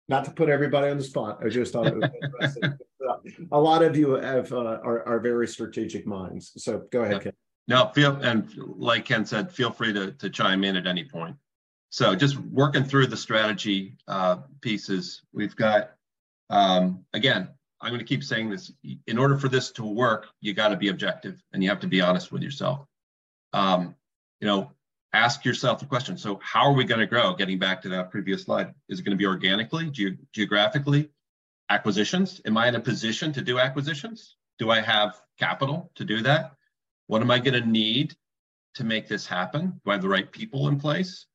[0.08, 2.78] Not to put everybody on the spot, I just thought it was interesting.
[3.52, 6.54] a lot of you have uh, are, are very strategic minds.
[6.58, 7.34] So go ahead, Ken.
[7.68, 11.36] No, feel and like Ken said, feel free to to chime in at any point.
[11.90, 15.92] So just working through the strategy uh, pieces, we've got
[16.50, 17.50] um, again
[17.82, 18.72] I'm going to keep saying this.
[19.08, 21.88] In order for this to work, you got to be objective and you have to
[21.88, 22.86] be honest with yourself.
[23.54, 23.96] Um,
[24.40, 24.72] you know,
[25.14, 26.18] ask yourself the question.
[26.18, 27.34] So, how are we going to grow?
[27.34, 31.10] Getting back to that previous slide, is it going to be organically, ge- geographically,
[31.70, 32.40] acquisitions?
[32.46, 34.38] Am I in a position to do acquisitions?
[34.60, 36.54] Do I have capital to do that?
[37.08, 38.16] What am I going to need
[38.76, 39.82] to make this happen?
[39.84, 41.26] Do I have the right people in place?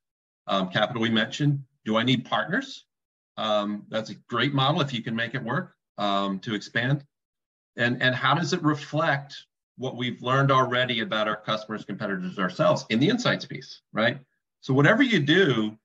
[0.47, 1.63] Um, capital we mentioned.
[1.85, 2.85] Do I need partners?
[3.35, 7.03] Um, that's a great model if you can make it work um, to expand?
[7.75, 9.35] And, and how does it reflect
[9.77, 14.19] what we've learned already about our customers, competitors, ourselves in the insights piece, right?
[14.61, 15.77] So whatever you do,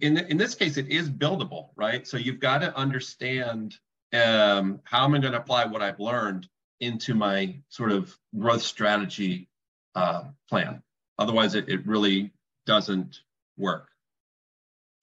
[0.00, 2.06] in, in this case, it is buildable, right?
[2.06, 3.76] So you've got to understand
[4.12, 6.46] um, how am I going to apply what I've learned
[6.80, 9.48] into my sort of growth strategy
[9.94, 10.82] uh, plan.
[11.18, 12.32] Otherwise, it, it really
[12.66, 13.20] doesn't
[13.56, 13.88] work.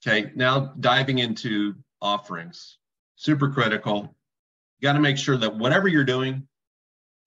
[0.06, 2.78] Okay, now diving into offerings
[3.18, 4.16] super critical.
[4.80, 6.48] You got to make sure that whatever you're doing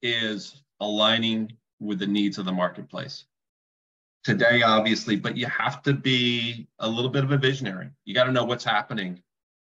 [0.01, 3.25] is aligning with the needs of the marketplace.
[4.23, 7.91] Today, obviously, but you have to be a little bit of a visionary.
[8.05, 9.23] You got to know what's happening.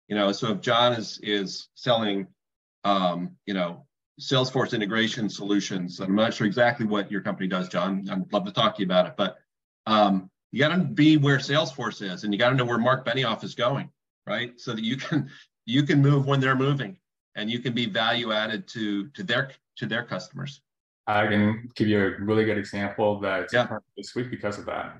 [0.08, 2.28] You know, so if John is is selling,
[2.84, 3.86] um, you know,
[4.20, 8.08] Salesforce integration solutions, I'm not sure exactly what your company does, John.
[8.12, 9.38] I'd love to talk to you about it, but
[9.86, 13.06] um, you got to be where Salesforce is, and you got to know where Mark
[13.06, 13.90] Benioff is going,
[14.26, 14.60] right?
[14.60, 15.30] So that you can
[15.66, 16.98] you can move when they're moving
[17.36, 20.62] and you can be value added to to their to their customers.
[21.08, 23.68] I can give you a really good example that's yeah.
[23.98, 25.00] this week because of that.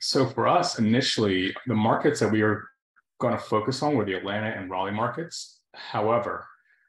[0.00, 2.64] So for us initially the markets that we are
[3.18, 5.60] going to focus on were the atlanta and raleigh markets.
[5.74, 6.46] However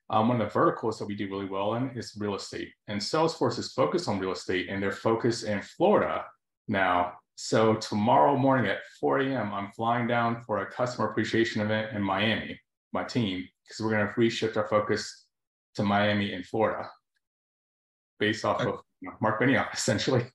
[0.09, 2.69] um, one of the verticals that we do really well in is real estate.
[2.87, 6.25] And salesforce is focused on real estate and they're focused in florida
[6.67, 11.95] now so tomorrow morning at 4 a.m., I'm flying down for a customer appreciation event
[11.95, 12.59] in Miami,
[12.93, 15.27] my team, because we're going to reshift our focus
[15.75, 16.89] to Miami in Florida,
[18.19, 18.79] based off of
[19.21, 20.25] Mark Benioff, essentially.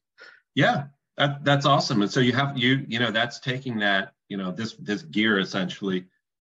[0.55, 0.85] Yeah,
[1.17, 2.03] that, that's awesome.
[2.03, 5.41] And so you have you you know that's taking that you know this this gear
[5.41, 6.07] essentially,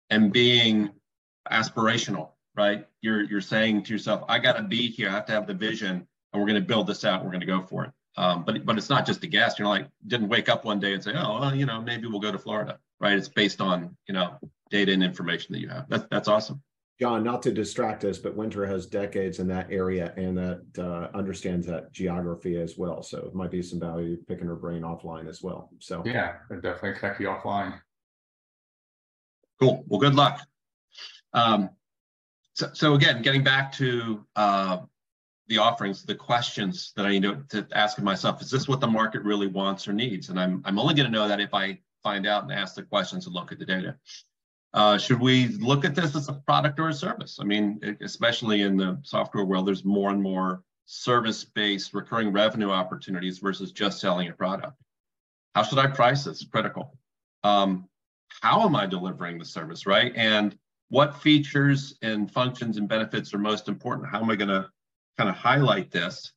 [0.09, 0.89] and being
[1.51, 2.87] aspirational, right?
[3.01, 5.09] You're you're saying to yourself, I got to be here.
[5.09, 7.25] I have to have the vision, and we're going to build this out.
[7.25, 7.91] We're going to go for it.
[8.17, 9.59] Um, but but it's not just a guess.
[9.59, 12.21] You're like didn't wake up one day and say, oh, well, you know, maybe we'll
[12.21, 13.17] go to Florida, right?
[13.17, 14.37] It's based on you know
[14.69, 15.89] data and information that you have.
[15.89, 16.61] That's that's awesome.
[16.99, 21.09] John, not to distract us, but Winter has decades in that area and that uh,
[21.13, 23.03] understands that geography as well.
[23.03, 25.69] So it might be some value picking her brain offline as well.
[25.79, 27.81] So yeah, definitely connect you offline.
[29.59, 29.83] Cool.
[29.87, 30.39] Well, good luck.
[31.33, 31.69] Um,
[32.53, 34.77] so, so again, getting back to uh,
[35.47, 38.87] the offerings, the questions that I need to, to ask myself, is this what the
[38.87, 40.29] market really wants or needs?
[40.29, 42.83] And I'm, I'm only going to know that if I find out and ask the
[42.83, 43.95] questions and look at the data.
[44.73, 47.37] Uh, should we look at this as a product or a service?
[47.39, 53.39] I mean, especially in the software world, there's more and more service-based recurring revenue opportunities
[53.39, 54.73] versus just selling a product.
[55.55, 56.43] How should I price this?
[56.43, 56.97] Critical.
[57.43, 57.87] Um,
[58.41, 60.11] how am I delivering the service, right?
[60.15, 60.57] And
[60.89, 64.09] what features and functions and benefits are most important?
[64.09, 64.69] How am I going to
[65.17, 66.31] kind of highlight this.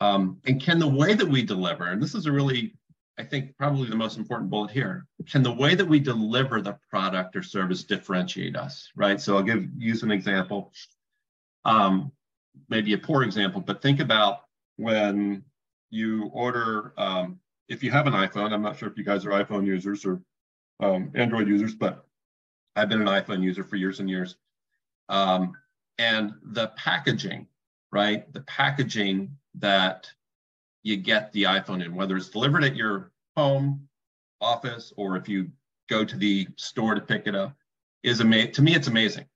[0.00, 2.76] Um, and can the way that we deliver, and this is a really,
[3.18, 6.76] I think, probably the most important bullet here, can the way that we deliver the
[6.90, 9.20] product or service differentiate us, right?
[9.20, 10.72] So I'll give use an example,
[11.64, 12.12] um,
[12.68, 14.40] maybe a poor example, but think about
[14.76, 15.44] when
[15.90, 19.30] you order, um, if you have an iPhone, I'm not sure if you guys are
[19.30, 20.20] iPhone users or
[20.80, 22.04] um, Android users, but
[22.76, 24.36] I've been an iPhone user for years and years.
[25.08, 25.54] Um,
[25.98, 27.46] and the packaging
[27.94, 28.30] right?
[28.32, 30.10] The packaging that
[30.82, 33.88] you get the iPhone in, whether it's delivered at your home,
[34.40, 35.48] office, or if you
[35.88, 37.54] go to the store to pick it up,
[38.02, 38.52] is amazing.
[38.54, 39.26] To me, it's amazing.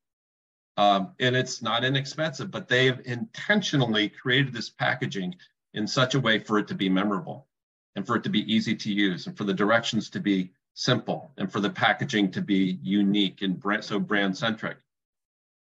[0.76, 5.34] Um, and it's not inexpensive, but they've intentionally created this packaging
[5.74, 7.46] in such a way for it to be memorable.
[7.98, 11.32] and for it to be easy to use and for the directions to be simple
[11.36, 14.78] and for the packaging to be unique and brand, so brand centric.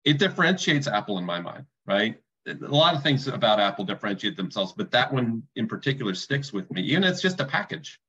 [0.05, 2.22] It differentiates Apple in my mind, right?
[2.47, 6.69] A lot of things about Apple differentiate themselves, but that one in particular sticks with
[6.71, 6.95] me.
[6.95, 7.99] And it's just a package.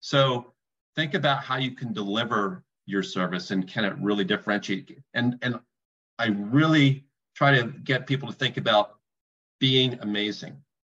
[0.00, 0.52] So
[0.96, 4.98] think about how you can deliver your service and can it really differentiate?
[5.14, 5.60] And and
[6.18, 8.98] I really try to get people to think about
[9.58, 10.56] being amazing,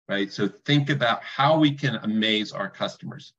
[0.10, 0.31] right?
[0.31, 3.34] So think about how we can amaze our customers.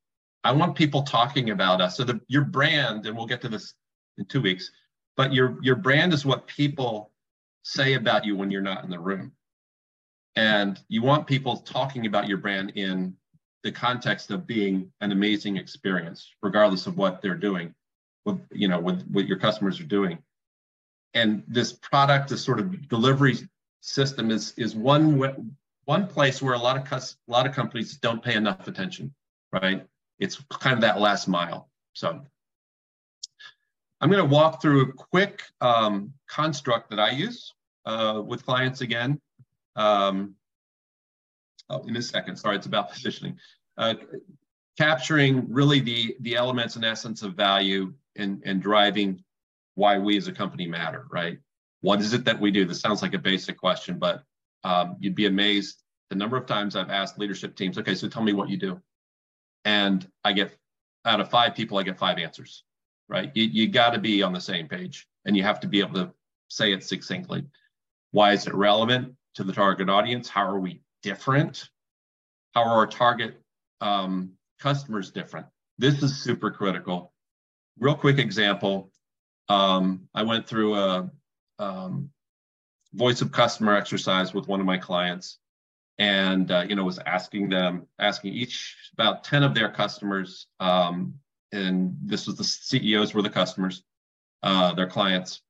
[0.45, 1.97] I want people talking about us.
[1.97, 3.75] So the, your brand, and we'll get to this
[4.19, 4.71] in two weeks,
[5.17, 7.11] but your your brand is what people
[7.63, 9.33] say about you when you're not in the room.
[10.37, 13.17] And you want people talking about your brand in
[13.63, 17.75] the context of being an amazing experience, regardless of what they're doing,
[18.25, 20.19] with you know, with what your customers are doing.
[21.15, 23.37] And this product, this sort of delivery
[23.81, 27.97] system, is is one one place where a lot of cus- a lot of companies
[27.97, 29.15] don't pay enough attention,
[29.53, 29.87] right?
[30.19, 31.71] It's kind of that last mile.
[31.95, 32.21] So
[34.01, 37.55] I'm going to walk through a quick um, construct that I use
[37.87, 39.21] uh, with clients again.
[39.77, 40.35] Um,
[41.71, 43.39] oh, in a second, sorry, it's about positioning.
[43.79, 43.95] Uh,
[44.79, 49.23] capturing really the, the elements and essence of value and, and driving
[49.75, 51.39] why we as a company matter, right?
[51.83, 52.65] What is it that we do?
[52.65, 54.23] This sounds like a basic question, but
[54.65, 58.23] um, you'd be amazed the number of times I've asked leadership teams, okay, so tell
[58.23, 58.81] me what you do.
[59.65, 60.57] And I get
[61.05, 62.65] out of five people, I get five answers,
[63.09, 63.31] right?
[63.35, 65.95] You, you got to be on the same page and you have to be able
[65.95, 66.13] to
[66.49, 67.45] say it succinctly.
[68.13, 70.29] Why is it relevant to the target audience?
[70.29, 71.69] How are we different?
[72.55, 73.41] How are our target
[73.81, 75.47] um, customers different?
[75.79, 77.13] This is super critical.
[77.79, 78.91] Real quick example.
[79.49, 81.11] Um, I went through a
[81.59, 82.11] um,
[82.95, 85.39] voice of customer exercise with one of my clients
[85.99, 91.15] and uh, you know was asking them asking each about 10 of their customers um,
[91.53, 93.83] and this was the ceos were the customers
[94.43, 95.41] uh, their clients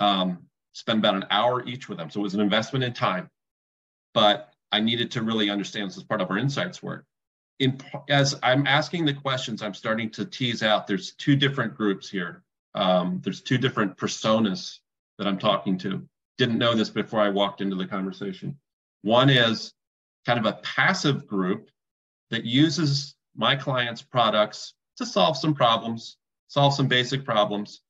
[0.00, 2.10] um, spend about an hour each with them.
[2.10, 3.30] So it was an investment in time,
[4.12, 7.06] but I needed to really understand this as part of our insights work.
[7.58, 12.10] In, as I'm asking the questions, I'm starting to tease out there's two different groups
[12.10, 12.42] here.
[12.74, 14.80] Um, there's two different personas
[15.16, 16.06] that I'm talking to.
[16.36, 18.58] Didn't know this before I walked into the conversation.
[19.00, 19.72] One is
[20.26, 21.70] kind of a passive group
[22.28, 27.80] that uses my clients' products to solve some problems, solve some basic problems.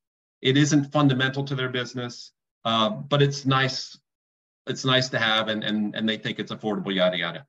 [0.40, 2.30] It isn't fundamental to their business.
[2.66, 3.96] Uh, but it's nice.
[4.66, 7.46] It's nice to have, and, and, and they think it's affordable, yada, yada.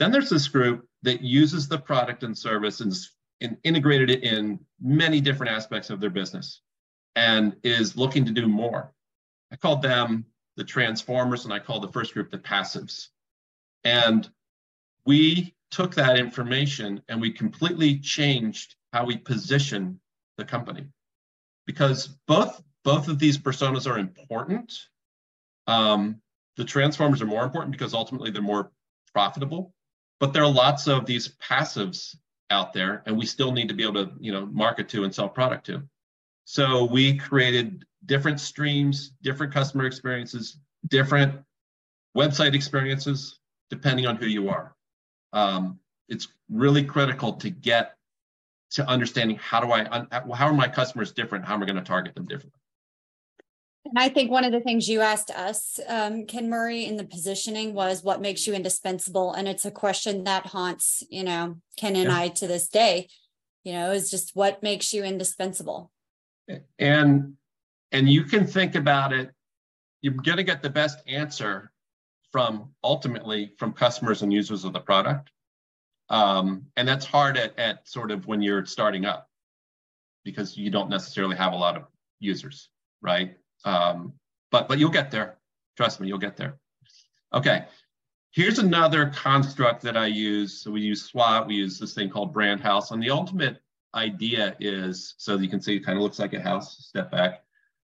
[0.00, 2.92] Then there's this group that uses the product and service and,
[3.40, 6.62] and integrated it in many different aspects of their business
[7.14, 8.92] and is looking to do more.
[9.52, 13.08] I called them the transformers, and I called the first group the passives.
[13.84, 14.28] And
[15.06, 20.00] we took that information and we completely changed how we position
[20.36, 20.86] the company
[21.66, 24.72] because both both of these personas are important.
[25.66, 26.20] Um,
[26.56, 28.70] the transformers are more important because ultimately they're more
[29.12, 29.74] profitable,
[30.18, 32.16] but there are lots of these passives
[32.50, 35.14] out there, and we still need to be able to, you know, market to and
[35.14, 35.82] sell product to.
[36.44, 41.40] So we created different streams, different customer experiences, different
[42.16, 43.38] website experiences,
[43.68, 44.74] depending on who you are.
[45.32, 47.94] Um, it's really critical to get
[48.72, 51.44] to understanding how do I, how are my customers different?
[51.44, 52.59] How am I going to target them differently?
[53.84, 57.04] And I think one of the things you asked us, um, Ken Murray, in the
[57.04, 59.32] positioning was what makes you indispensable.
[59.32, 62.18] And it's a question that haunts, you know, Ken and yeah.
[62.18, 63.08] I to this day,
[63.64, 65.90] you know, is just what makes you indispensable.
[66.78, 67.34] And
[67.92, 69.30] and you can think about it,
[70.02, 71.72] you're gonna get the best answer
[72.32, 75.30] from ultimately from customers and users of the product.
[76.10, 79.28] Um, and that's hard at, at sort of when you're starting up
[80.24, 81.84] because you don't necessarily have a lot of
[82.18, 82.68] users,
[83.00, 83.36] right?
[83.64, 84.14] Um,
[84.50, 85.38] but but you'll get there.
[85.76, 86.58] Trust me, you'll get there.
[87.32, 87.64] Okay.
[88.32, 90.60] Here's another construct that I use.
[90.60, 91.48] So we use SWOT.
[91.48, 92.92] We use this thing called brand house.
[92.92, 93.60] And the ultimate
[93.94, 96.86] idea is so you can see it kind of looks like a house.
[96.86, 97.42] Step back.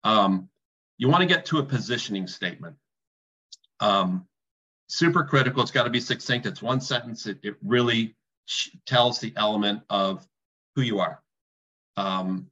[0.03, 0.49] Um,
[0.97, 2.75] you want to get to a positioning statement.
[3.79, 4.25] Um,
[4.87, 5.61] super critical.
[5.61, 6.45] It's got to be succinct.
[6.45, 7.25] It's one sentence.
[7.25, 8.15] It, it really
[8.85, 10.27] tells the element of
[10.75, 11.21] who you are.
[11.97, 12.47] Um,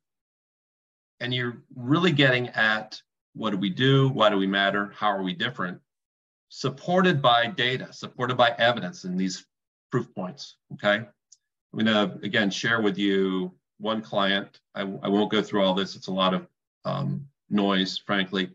[1.19, 3.01] and you're really getting at
[3.37, 4.09] what do we do?
[4.09, 4.93] Why do we matter?
[4.95, 5.79] How are we different?
[6.49, 9.45] Supported by data, supported by evidence in these
[9.91, 10.57] proof points.
[10.73, 10.95] Okay.
[10.97, 14.59] I'm going to again share with you one client.
[14.73, 16.47] I, I won't go through all this, it's a lot of
[16.85, 18.49] um, noise, frankly.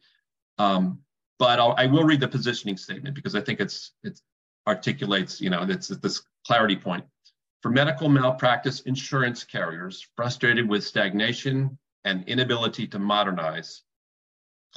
[0.59, 0.99] Um,
[1.39, 4.20] but I'll, I will read the positioning statement because I think it's it
[4.66, 7.05] articulates, you know, it's this clarity point.
[7.62, 13.83] for medical malpractice insurance carriers frustrated with stagnation and inability to modernize,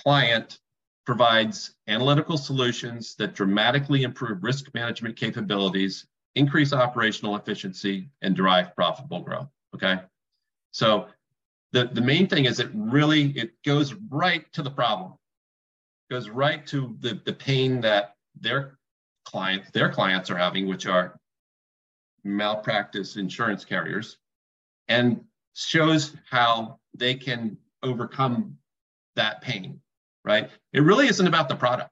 [0.01, 0.59] client
[1.05, 9.21] provides analytical solutions that dramatically improve risk management capabilities, increase operational efficiency, and drive profitable
[9.21, 9.47] growth.
[9.75, 9.99] Okay.
[10.71, 11.07] So
[11.71, 15.13] the, the main thing is it really it goes right to the problem.
[16.09, 18.77] It goes right to the, the pain that their
[19.25, 21.19] clients, their clients are having, which are
[22.23, 24.17] malpractice insurance carriers,
[24.87, 25.23] and
[25.53, 28.57] shows how they can overcome
[29.15, 29.79] that pain
[30.25, 30.49] right?
[30.73, 31.91] It really isn't about the product.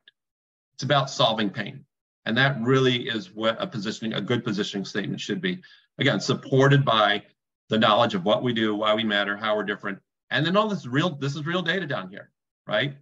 [0.74, 1.86] It's about solving pain.
[2.26, 5.62] And that really is what a positioning, a good positioning statement should be.
[6.00, 7.24] Again, supported by
[7.70, 10.00] the knowledge of what we do, why we matter, how we're different.
[10.32, 12.32] And then all this real, this is real data down here,
[12.66, 12.96] right?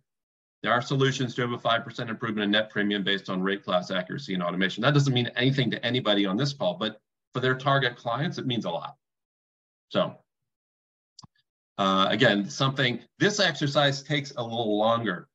[0.63, 3.89] There are solutions to have a 5% improvement in net premium based on rate class
[3.89, 4.81] accuracy and automation.
[4.81, 6.99] That doesn't mean anything to anybody on this call, but
[7.33, 8.95] for their target clients, it means a lot.
[9.89, 10.15] So
[11.81, 15.27] uh, again, something, this exercise takes a little longer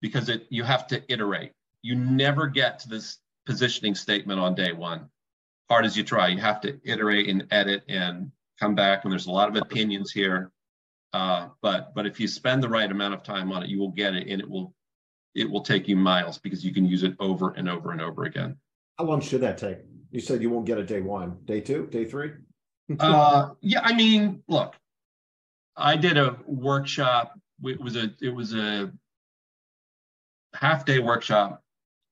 [0.00, 1.50] because it you have to iterate.
[1.82, 5.10] You never get to this positioning statement on day one.
[5.68, 8.30] Hard as you try, you have to iterate and edit and
[8.60, 9.02] come back.
[9.02, 10.52] And there's a lot of opinions here.
[11.12, 13.90] Uh, but but if you spend the right amount of time on it, you will
[13.90, 14.72] get it, and it will
[15.34, 18.22] it will take you miles because you can use it over and over and over
[18.22, 18.56] again.
[18.98, 19.78] How long should that take?
[20.12, 22.34] You said you won't get it day one, day two, day three.
[23.00, 24.76] uh, yeah, I mean, look,
[25.78, 27.38] I did a workshop.
[27.64, 28.92] It was a it was a
[30.54, 31.62] half day workshop,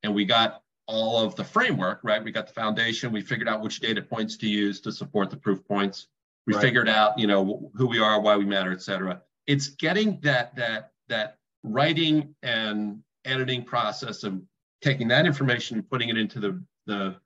[0.02, 2.22] and we got all of the framework right.
[2.22, 3.12] We got the foundation.
[3.12, 6.06] We figured out which data points to use to support the proof points.
[6.46, 6.62] We right.
[6.62, 9.20] figured out you know who we are, why we matter, et cetera.
[9.46, 14.40] It's getting that that that writing and editing process of
[14.80, 17.16] taking that information and putting it into the the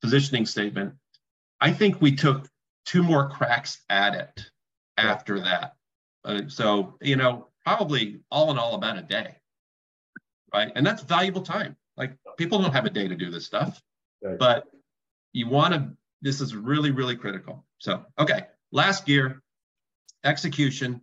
[0.00, 0.94] positioning statement.
[1.60, 2.48] I think we took
[2.86, 4.50] two more cracks at it
[4.96, 5.74] after that.
[6.28, 9.34] Uh, so, you know, probably all in all about a day,
[10.52, 10.70] right?
[10.76, 11.74] And that's valuable time.
[11.96, 13.80] Like people don't have a day to do this stuff,
[14.22, 14.38] right.
[14.38, 14.64] but
[15.32, 17.64] you want to, this is really, really critical.
[17.78, 19.42] So, okay, last gear,
[20.24, 21.00] execution.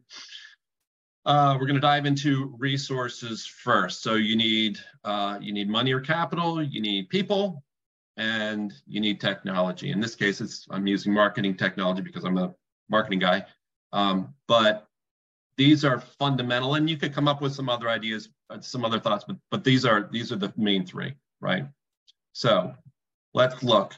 [1.25, 4.03] Uh, we're going to dive into resources first.
[4.03, 7.63] So you need uh, you need money or capital, you need people,
[8.15, 9.89] and you need technology.
[9.89, 12.53] In this case, it's I'm using marketing technology because I'm a
[12.89, 13.43] marketing guy.
[13.91, 14.84] Um, but
[15.57, 18.99] these are fundamental and you could come up with some other ideas uh, some other
[18.99, 21.65] thoughts but but these are these are the main three right?
[22.33, 22.73] So
[23.33, 23.93] let's look.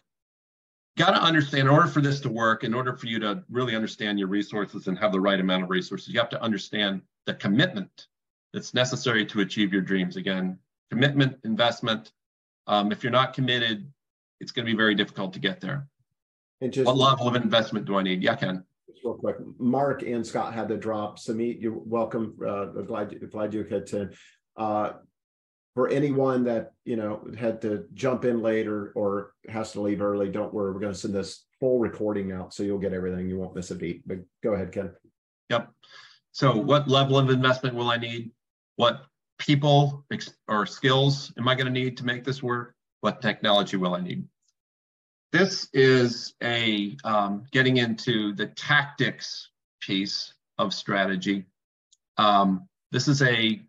[0.97, 3.75] Got to understand in order for this to work in order for you to really
[3.75, 7.35] understand your resources and have the right amount of resources you have to understand the
[7.35, 8.07] commitment
[8.53, 10.17] that's necessary to achieve your dreams.
[10.17, 10.57] Again
[10.89, 12.11] commitment investment
[12.65, 13.91] um, if you're not committed
[14.39, 15.87] it's going to be very difficult to get there.
[16.61, 18.23] And just what level of investment do i need?
[18.23, 18.63] Yeah ken
[19.03, 19.37] real quick.
[19.59, 21.19] Mark and Scott had to drop.
[21.19, 22.35] Samit, you're welcome.
[22.45, 24.09] Uh, glad you, glad you could to.
[24.55, 24.93] Uh,
[25.73, 30.29] for anyone that you know had to jump in later or has to leave early,
[30.29, 30.73] don't worry.
[30.73, 33.29] We're going to send this full recording out, so you'll get everything.
[33.29, 34.07] You won't miss a beat.
[34.07, 34.91] But go ahead, Ken.
[35.49, 35.69] Yep.
[36.31, 38.31] So, what level of investment will I need?
[38.75, 39.05] What
[39.37, 40.05] people
[40.47, 42.73] or skills am I going to need to make this work?
[43.01, 44.25] What technology will I need?
[45.37, 51.45] This is a um, getting into the tactics piece of strategy.
[52.17, 53.61] Um, this is a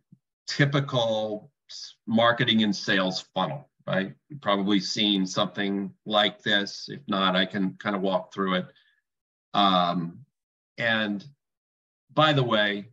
[0.47, 1.51] typical
[2.07, 4.15] marketing and sales funnel, right?
[4.31, 6.89] You've probably seen something like this.
[6.91, 8.67] If not, I can kind of walk through it.
[9.53, 10.21] Um,
[10.79, 11.23] and
[12.15, 12.89] by the way,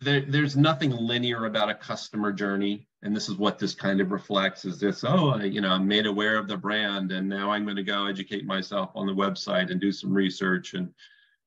[0.00, 4.10] there, there's nothing linear about a customer journey and this is what this kind of
[4.10, 7.50] reflects is this oh I, you know i'm made aware of the brand and now
[7.50, 10.92] i'm going to go educate myself on the website and do some research and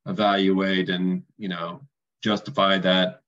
[0.07, 1.81] evaluate and you know
[2.23, 3.21] justify that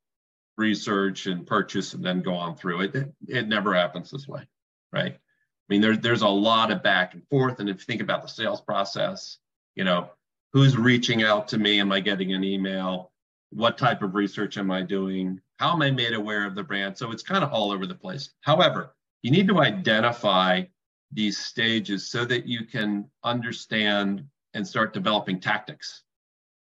[0.57, 2.95] research and purchase and then go on through it.
[2.95, 4.47] It, it never happens this way
[4.93, 5.13] right?
[5.13, 8.21] I mean there, there's a lot of back and forth and if you think about
[8.21, 9.37] the sales process
[9.75, 10.09] you know
[10.53, 11.81] who's reaching out to me?
[11.81, 13.10] Am i getting an email
[13.51, 16.97] what type of research am i doing how am I made aware of the brand?
[16.97, 18.31] So it's kind of all over the place.
[18.41, 20.63] However, you need to identify
[21.11, 24.25] these stages so that you can understand
[24.55, 26.01] and start developing tactics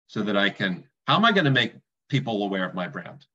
[0.07, 1.75] so that I can, how am I going to make
[2.09, 3.27] people aware of my brand?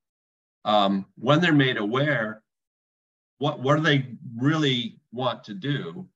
[0.64, 2.42] Um, when they're made aware,
[3.38, 6.08] what, what do they really want to do?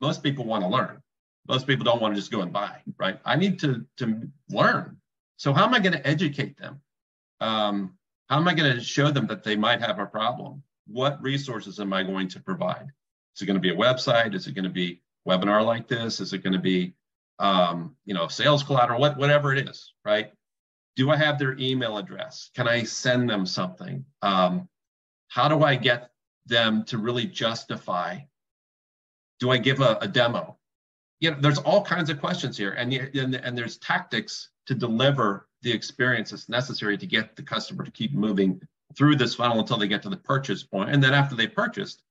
[0.00, 1.00] Most people want to learn.
[1.46, 3.20] Most people don't want to just go and buy, right?
[3.24, 4.96] I need to, to learn.
[5.40, 6.82] So how am I going to educate them?
[7.40, 7.94] Um,
[8.28, 10.62] how am I going to show them that they might have a problem?
[10.86, 12.88] What resources am I going to provide?
[13.34, 14.34] Is it going to be a website?
[14.34, 16.20] Is it going to be webinar like this?
[16.20, 16.92] Is it going to be
[17.38, 20.30] um, you know, sales collateral, what, whatever it is, right?
[20.96, 22.50] Do I have their email address?
[22.54, 24.04] Can I send them something?
[24.20, 24.68] Um,
[25.28, 26.10] how do I get
[26.44, 28.18] them to really justify?
[29.38, 30.58] Do I give a, a demo?
[31.18, 35.48] You know, there's all kinds of questions here, and, and and there's tactics to deliver
[35.62, 38.60] the experience that's necessary to get the customer to keep moving
[38.96, 40.90] through this funnel until they get to the purchase point.
[40.90, 42.04] And then after they purchased,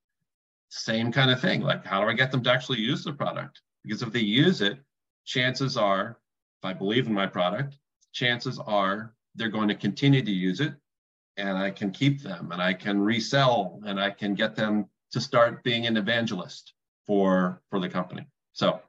[0.68, 1.62] same kind of thing.
[1.62, 3.62] Like, how do I get them to actually use the product?
[3.82, 4.78] Because if they use it,
[5.24, 6.20] chances are,
[6.62, 7.78] if I believe in my product,
[8.12, 10.74] chances are they're going to continue to use it
[11.38, 15.22] and I can keep them and I can resell and I can get them to
[15.22, 16.74] start being an evangelist
[17.08, 18.28] for for the company.
[18.52, 18.82] So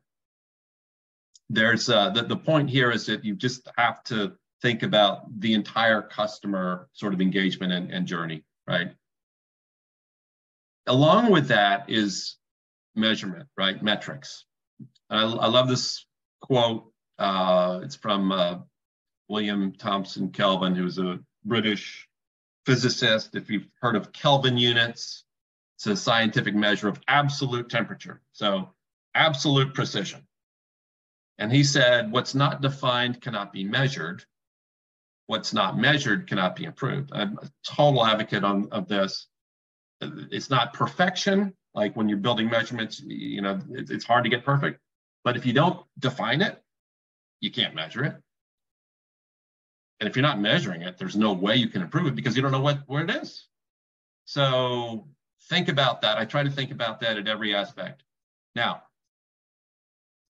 [1.51, 4.33] there's uh, the, the point here is that you just have to
[4.63, 8.93] think about the entire customer sort of engagement and, and journey, right?
[10.87, 12.37] Along with that is
[12.95, 13.83] measurement, right?
[13.83, 14.45] Metrics.
[15.11, 16.07] I, I love this
[16.41, 16.93] quote.
[17.19, 18.59] Uh, it's from uh,
[19.29, 22.07] William Thomson Kelvin, who's a British
[22.65, 23.35] physicist.
[23.35, 25.25] If you've heard of Kelvin units,
[25.77, 28.21] it's a scientific measure of absolute temperature.
[28.33, 28.71] So
[29.15, 30.27] absolute precision.
[31.41, 34.24] And he said, what's not defined cannot be measured.
[35.26, 37.11] What's not measured cannot be improved.
[37.14, 39.26] I'm a total advocate on, of this.
[40.03, 41.55] It's not perfection.
[41.74, 44.80] Like when you're building measurements, you know, it's hard to get perfect.
[45.24, 46.62] But if you don't define it,
[47.41, 48.14] you can't measure it.
[49.99, 52.43] And if you're not measuring it, there's no way you can improve it because you
[52.43, 53.47] don't know what where it is.
[54.26, 55.09] So
[55.49, 56.18] think about that.
[56.18, 58.03] I try to think about that at every aspect.
[58.55, 58.82] Now,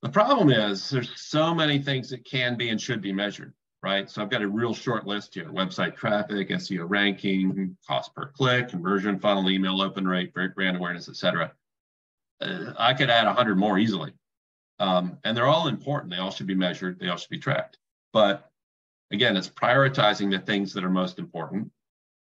[0.02, 4.08] the problem is there's so many things that can be and should be measured, right?
[4.08, 8.68] So I've got a real short list here: website traffic, SEO ranking, cost per click,
[8.68, 11.52] conversion funnel, email open rate, brand awareness, etc.
[12.40, 14.12] Uh, I could add 100 more easily.
[14.78, 16.10] Um, and they're all important.
[16.10, 16.98] They all should be measured.
[16.98, 17.76] They all should be tracked.
[18.14, 18.50] But
[19.10, 21.70] again, it's prioritizing the things that are most important,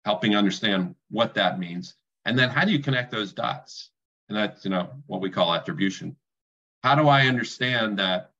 [0.04, 1.94] helping understand what that means,
[2.24, 3.90] and then how do you connect those dots?
[4.28, 6.16] And that's you know what we call attribution.
[6.82, 8.30] How do I understand that?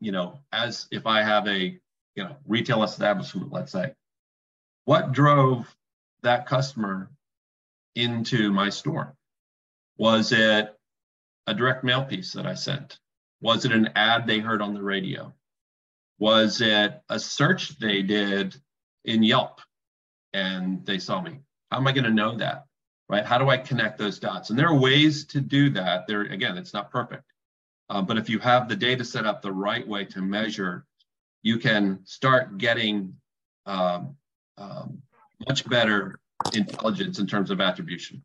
[0.00, 1.78] You know, as if I have a
[2.14, 3.94] you know retail establishment, let's say,
[4.84, 5.74] what drove
[6.22, 7.10] that customer
[7.94, 9.14] into my store?
[9.96, 10.76] Was it
[11.46, 12.98] a direct mail piece that I sent?
[13.40, 15.32] Was it an ad they heard on the radio?
[16.18, 18.56] Was it a search they did
[19.04, 19.60] in Yelp
[20.32, 21.40] and they saw me?
[21.70, 22.64] How am I going to know that?
[23.08, 23.24] Right?
[23.24, 24.50] How do I connect those dots?
[24.50, 26.06] And there are ways to do that.
[26.06, 27.24] There, again, it's not perfect.
[27.88, 30.84] Uh, but if you have the data set up the right way to measure,
[31.42, 33.14] you can start getting
[33.66, 34.16] um,
[34.58, 35.02] um,
[35.48, 36.18] much better
[36.52, 38.22] intelligence in terms of attribution.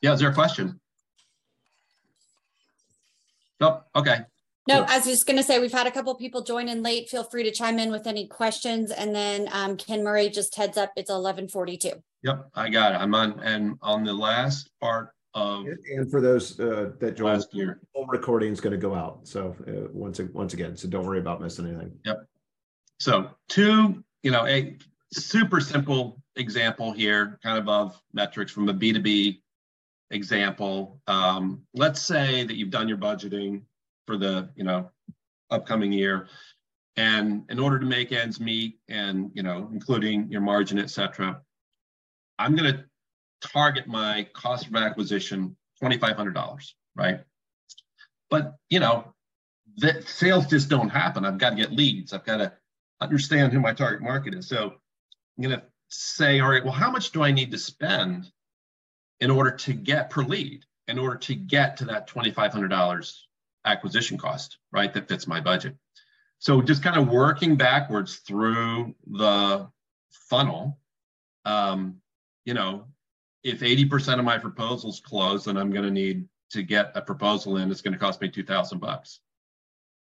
[0.00, 0.80] Yeah, is there a question?
[3.60, 4.20] Oh, okay.
[4.68, 7.08] No, I was just going to say we've had a couple people join in late.
[7.08, 10.76] Feel free to chime in with any questions, and then um, Ken Murray just heads
[10.76, 10.92] up.
[10.96, 12.02] It's eleven forty-two.
[12.22, 12.96] Yep, I got it.
[12.96, 17.54] I'm on and on the last part of and for those uh, that joined, last
[17.54, 19.20] year, full recording is going to go out.
[19.24, 21.92] So uh, once once again, so don't worry about missing anything.
[22.04, 22.26] Yep.
[22.98, 24.76] So two, you know, a
[25.12, 29.42] super simple example here, kind of of metrics from a B two B
[30.10, 31.00] example.
[31.06, 33.62] Um, let's say that you've done your budgeting
[34.06, 34.90] for the you know
[35.50, 36.28] upcoming year
[36.96, 41.40] and in order to make ends meet and you know including your margin etc
[42.38, 42.84] i'm going to
[43.40, 47.20] target my cost of acquisition $2500 right
[48.30, 49.12] but you know
[49.76, 52.52] the sales just don't happen i've got to get leads i've got to
[53.00, 54.72] understand who my target market is so
[55.36, 58.30] i'm going to say all right well how much do i need to spend
[59.20, 63.12] in order to get per lead in order to get to that $2500
[63.64, 64.92] acquisition cost, right?
[64.92, 65.76] That fits my budget.
[66.38, 69.68] So just kind of working backwards through the
[70.10, 70.78] funnel,
[71.44, 71.96] um,
[72.44, 72.86] you know,
[73.46, 77.56] if 80% of my proposals close, then I'm going to need to get a proposal
[77.56, 77.70] in.
[77.70, 79.20] It's going to cost me 2,000 bucks.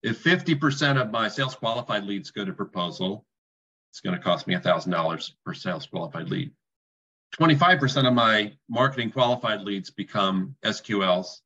[0.03, 3.25] If 50% of my sales qualified leads go to proposal,
[3.91, 6.51] it's going to cost me $1,000 per sales qualified lead.
[7.39, 11.41] 25% of my marketing qualified leads become SQLs.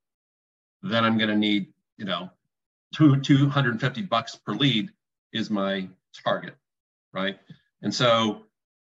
[0.82, 2.30] Then I'm going to need you know,
[2.93, 4.89] two, 250 bucks per lead
[5.34, 5.88] is my
[6.24, 6.56] target,
[7.14, 7.38] right?
[7.82, 8.43] And so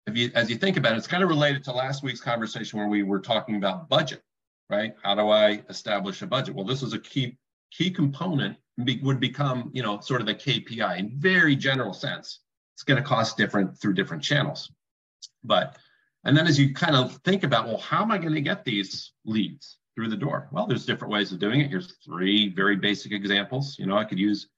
[0.07, 2.79] if you, as you think about it, it's kind of related to last week's conversation
[2.79, 4.23] where we were talking about budget,
[4.69, 4.95] right?
[5.03, 6.55] How do I establish a budget?
[6.55, 7.37] Well, this is a key,
[7.71, 12.41] key component be, would become, you know, sort of a KPI in very general sense.
[12.75, 14.73] It's going to cost different through different channels.
[15.45, 15.77] But,
[16.25, 18.65] and then as you kind of think about, well, how am I going to get
[18.65, 19.77] these leads?
[19.95, 20.49] through the door?
[20.51, 21.69] Well, there's different ways of doing it.
[21.69, 23.79] Here's three very basic examples.
[23.79, 24.49] You know, I could use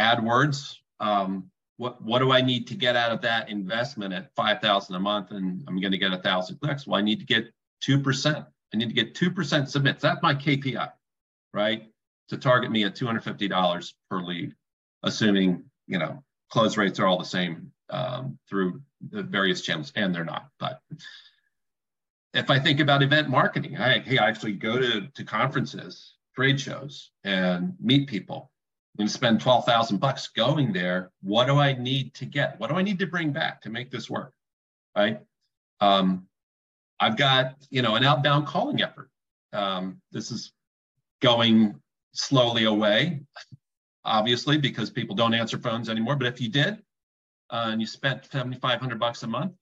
[0.00, 0.76] AdWords.
[1.00, 4.94] Um, what what do I need to get out of that investment at five thousand
[4.94, 6.86] a month, and I'm going to get a thousand clicks?
[6.86, 8.44] Well, I need to get two percent.
[8.72, 10.02] I need to get two percent submits.
[10.02, 10.90] That's my KPI,
[11.52, 11.84] right?
[12.28, 14.54] To target me at two hundred fifty dollars per lead,
[15.02, 20.14] assuming you know close rates are all the same um, through the various channels, and
[20.14, 20.48] they're not.
[20.60, 20.80] But
[22.34, 26.60] if I think about event marketing, I hey, I actually go to to conferences, trade
[26.60, 28.51] shows, and meet people
[28.92, 31.10] I'm going to spend 12,000 bucks going there.
[31.22, 32.60] What do I need to get?
[32.60, 34.34] What do I need to bring back to make this work?
[34.94, 35.20] Right.
[35.80, 36.26] Um,
[37.00, 39.08] I've got, you know, an outbound calling effort.
[39.54, 40.52] Um, this is
[41.20, 41.80] going
[42.12, 43.22] slowly away,
[44.04, 46.16] obviously, because people don't answer phones anymore.
[46.16, 46.82] But if you did,
[47.48, 49.54] uh, and you spent 7,500 bucks a month,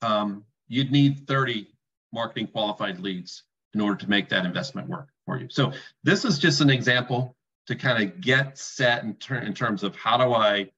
[0.00, 1.68] um, you'd need 30
[2.12, 3.42] marketing qualified leads
[3.74, 5.48] in order to make that investment work for you.
[5.50, 5.72] So
[6.04, 7.36] this is just an example
[7.70, 10.68] to kind of get set in, ter- in terms of how do I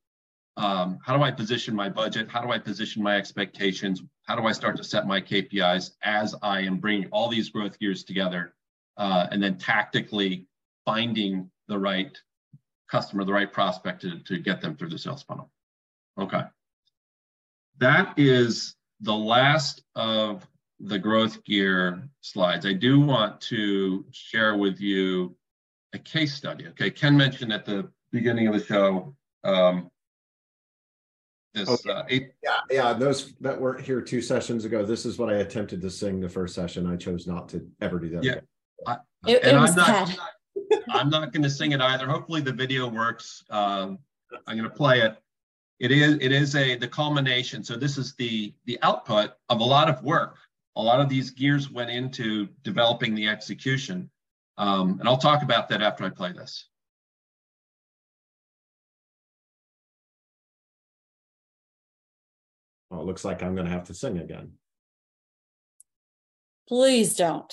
[0.58, 2.28] um, how do I position my budget?
[2.28, 4.02] How do I position my expectations?
[4.24, 7.78] How do I start to set my KPIs as I am bringing all these growth
[7.78, 8.52] gears together,
[8.98, 10.46] uh, and then tactically
[10.84, 12.14] finding the right
[12.90, 15.50] customer, the right prospect to, to get them through the sales funnel.
[16.20, 16.42] Okay.
[17.78, 20.46] That is the last of
[20.78, 22.66] the growth gear slides.
[22.66, 25.34] I do want to share with you
[25.92, 26.66] a case study.
[26.68, 29.14] Okay, Ken mentioned at the beginning of the show
[29.44, 29.90] um,
[31.54, 31.90] this okay.
[31.90, 32.32] uh, eight.
[32.42, 32.92] Yeah, yeah.
[32.92, 34.84] Those that weren't here two sessions ago.
[34.84, 36.86] This is what I attempted to sing the first session.
[36.86, 38.24] I chose not to ever do that.
[38.24, 38.40] Yeah,
[38.86, 40.18] I, it, it was I'm not,
[40.88, 42.06] I'm not going to sing it either.
[42.06, 43.44] Hopefully, the video works.
[43.50, 43.98] Um,
[44.46, 45.16] I'm going to play it.
[45.78, 47.64] It is it is a the culmination.
[47.64, 50.38] So this is the the output of a lot of work.
[50.76, 54.10] A lot of these gears went into developing the execution.
[54.58, 56.68] Um, and I'll talk about that after I play this.
[62.90, 64.52] Well, it looks like I'm going to have to sing again.
[66.68, 67.52] Please don't.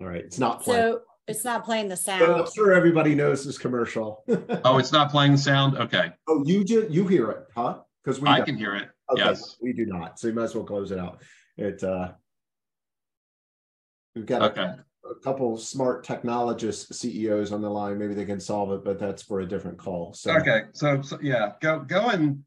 [0.00, 0.92] All right, it's not playing.
[0.92, 2.20] So it's not playing the sound.
[2.20, 4.24] But I'm sure everybody knows this commercial.
[4.64, 5.76] oh, it's not playing the sound.
[5.76, 6.10] Okay.
[6.28, 7.80] Oh, you just you hear it, huh?
[8.02, 8.46] Because we I don't.
[8.46, 8.88] can hear it.
[9.10, 10.18] Okay, yes, we do not.
[10.18, 11.20] So you might as well close it out.
[11.56, 12.12] It uh
[14.18, 14.62] We've got okay.
[14.62, 17.98] a, a, couple smart technologist CEOs on the line.
[17.98, 20.12] Maybe they can solve it, but that's for a different call.
[20.12, 22.42] So okay, so, so yeah, go go and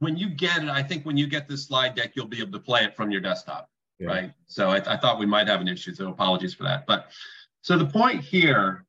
[0.00, 2.50] when you get it, I think when you get this slide deck, you'll be able
[2.52, 3.70] to play it from your desktop,
[4.00, 4.08] yeah.
[4.08, 4.32] right?
[4.46, 6.84] So I, I thought we might have an issue, so apologies for that.
[6.86, 7.12] But
[7.60, 8.84] so the point here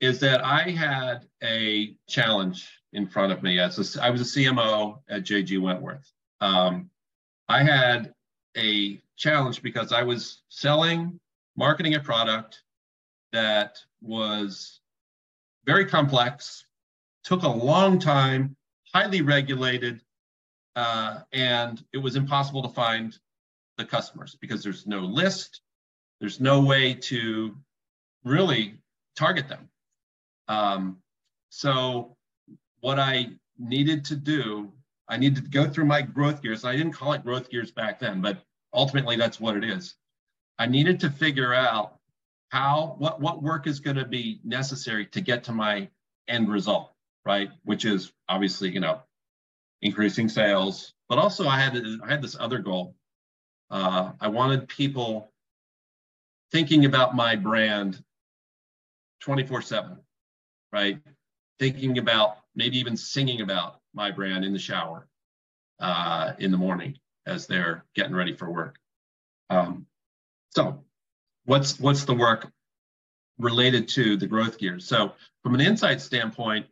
[0.00, 4.24] is that I had a challenge in front of me as a, I was a
[4.24, 6.10] CMO at JG Wentworth.
[6.40, 6.88] Um,
[7.48, 8.14] I had
[8.56, 11.20] a challenge because I was selling
[11.56, 12.62] marketing a product
[13.32, 14.80] that was
[15.64, 16.66] very complex,
[17.22, 18.56] took a long time,
[18.92, 20.00] highly regulated,
[20.76, 23.18] uh, and it was impossible to find
[23.78, 25.62] the customers because there's no list,
[26.20, 27.56] there's no way to
[28.24, 28.74] really
[29.16, 29.68] target them.
[30.48, 30.98] Um,
[31.50, 32.16] so
[32.80, 34.72] what I needed to do,
[35.08, 36.64] I needed to go through my growth gears.
[36.64, 38.42] I didn't call it growth gears back then, but
[38.72, 39.94] ultimately that's what it is.
[40.58, 41.98] I needed to figure out
[42.50, 45.88] how what what work is going to be necessary to get to my
[46.28, 46.92] end result,
[47.24, 47.50] right?
[47.64, 49.00] Which is obviously you know
[49.82, 52.94] increasing sales, but also I had I had this other goal.
[53.70, 55.32] Uh, I wanted people
[56.52, 58.02] thinking about my brand
[59.20, 59.98] 24 7,
[60.72, 60.98] right?
[61.58, 65.08] Thinking about maybe even singing about my brand in the shower
[65.80, 66.96] uh, in the morning
[67.26, 68.76] as they're getting ready for work.
[69.50, 69.86] Um,
[70.54, 70.84] so
[71.44, 72.50] what's what's the work
[73.38, 74.86] related to the growth gears?
[74.86, 76.66] So from an insight standpoint,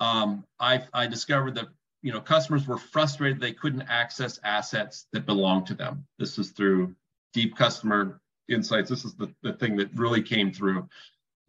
[0.00, 1.68] um, I, I discovered that
[2.02, 6.06] you know customers were frustrated they couldn't access assets that belong to them.
[6.18, 6.94] This is through
[7.32, 8.90] deep customer insights.
[8.90, 10.88] This is the, the thing that really came through.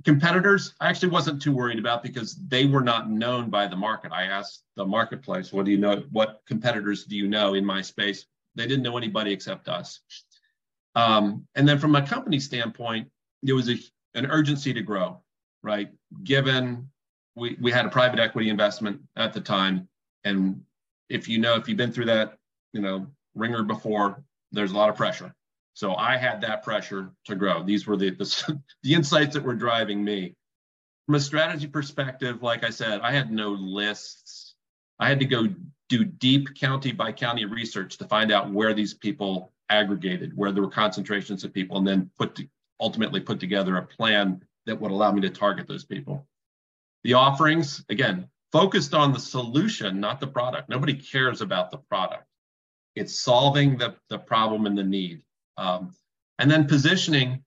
[0.03, 4.11] Competitors, I actually wasn't too worried about because they were not known by the market.
[4.11, 6.03] I asked the marketplace, what do you know?
[6.11, 8.25] What competitors do you know in my space?
[8.55, 10.01] They didn't know anybody except us.
[10.95, 13.09] Um, and then from a company standpoint,
[13.43, 13.77] there was a,
[14.13, 15.21] an urgency to grow,
[15.63, 15.89] right?
[16.23, 16.89] Given
[17.35, 19.87] we, we had a private equity investment at the time.
[20.23, 20.61] And
[21.09, 22.37] if you know, if you've been through that,
[22.73, 25.33] you know, ringer before, there's a lot of pressure.
[25.73, 27.63] So I had that pressure to grow.
[27.63, 30.35] These were the, the, the insights that were driving me.
[31.05, 34.55] From a strategy perspective, like I said, I had no lists.
[34.99, 35.47] I had to go
[35.89, 40.61] do deep county by county research to find out where these people aggregated where there
[40.61, 42.47] were concentrations of people and then put to,
[42.79, 46.27] ultimately put together a plan that would allow me to target those people.
[47.03, 50.69] The offerings, again, focused on the solution, not the product.
[50.69, 52.25] Nobody cares about the product.
[52.95, 55.23] It's solving the, the problem and the need.
[55.57, 55.95] Um,
[56.37, 57.43] and then positioning,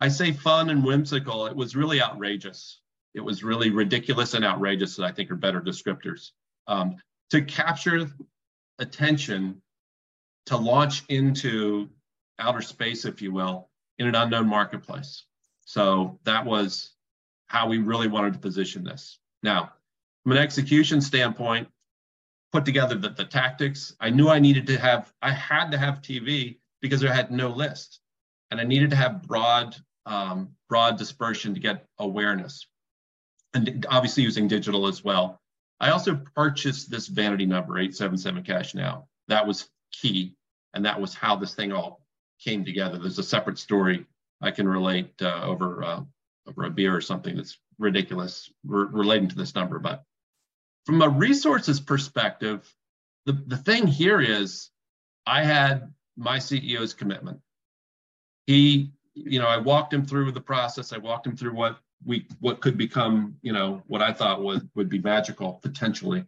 [0.00, 1.46] I say fun and whimsical.
[1.46, 2.80] It was really outrageous.
[3.14, 6.30] It was really ridiculous and outrageous that I think are better descriptors.
[6.66, 6.96] Um,
[7.30, 8.10] to capture
[8.78, 9.62] attention
[10.50, 11.88] to launch into
[12.40, 15.24] outer space, if you will, in an unknown marketplace.
[15.64, 16.90] So that was
[17.46, 19.20] how we really wanted to position this.
[19.44, 19.70] Now,
[20.24, 21.68] from an execution standpoint,
[22.50, 23.94] put together the, the tactics.
[24.00, 27.50] I knew I needed to have, I had to have TV because I had no
[27.50, 28.00] list.
[28.50, 32.66] And I needed to have broad, um, broad dispersion to get awareness.
[33.54, 35.40] And obviously using digital as well.
[35.78, 39.06] I also purchased this vanity number, 877 Cash Now.
[39.28, 40.34] That was key.
[40.74, 42.00] And that was how this thing all
[42.42, 42.98] came together.
[42.98, 44.06] There's a separate story
[44.40, 46.00] I can relate uh, over, uh,
[46.48, 49.78] over a beer or something that's ridiculous re- relating to this number.
[49.78, 50.04] But
[50.86, 52.72] from a resources perspective,
[53.26, 54.70] the, the thing here is
[55.26, 57.40] I had my CEO's commitment.
[58.46, 60.92] He, you know, I walked him through the process.
[60.92, 64.68] I walked him through what we what could become, you know, what I thought would
[64.74, 66.24] would be magical potentially.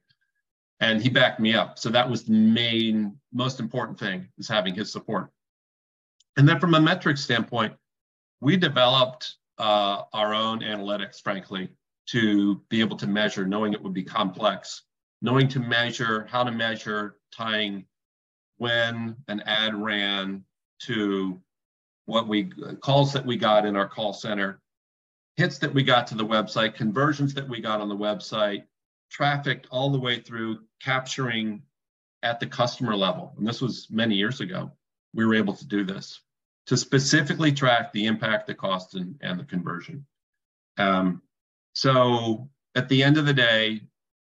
[0.83, 1.79] And he backed me up.
[1.79, 5.31] So that was the main, most important thing is having his support.
[6.37, 7.73] And then from a metric standpoint,
[8.41, 11.69] we developed uh, our own analytics, frankly,
[12.09, 14.83] to be able to measure, knowing it would be complex,
[15.23, 17.85] knowing to measure, how to measure tying
[18.57, 20.43] when an ad ran
[20.81, 21.41] to
[22.07, 24.61] what we calls that we got in our call center,
[25.37, 28.65] hits that we got to the website, conversions that we got on the website,
[29.13, 31.63] traffic all the way through capturing
[32.23, 33.35] at the customer level.
[33.37, 34.73] And this was many years ago.
[35.15, 36.21] We were able to do this
[36.67, 40.07] to specifically track the impact, the cost, and, and the conversion.
[40.79, 41.23] Um,
[41.75, 43.83] so at the end of the day,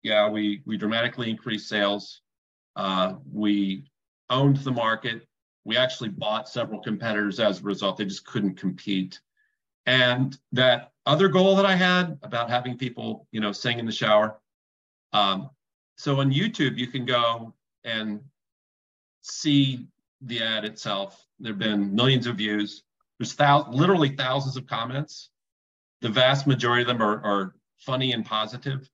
[0.03, 2.21] yeah, we we dramatically increased sales.
[2.75, 3.85] Uh, we
[4.29, 5.27] owned the market.
[5.65, 7.97] We actually bought several competitors as a result.
[7.97, 9.19] They just couldn't compete.
[9.85, 13.91] And that other goal that I had about having people, you know, sing in the
[13.91, 14.39] shower.
[15.13, 15.49] Um,
[15.97, 18.21] so on YouTube, you can go and
[19.21, 19.87] see
[20.21, 21.25] the ad itself.
[21.39, 22.83] There have been millions of views.
[23.19, 25.29] There's literally thousands of comments
[26.01, 28.89] the vast majority of them are, are funny and positive.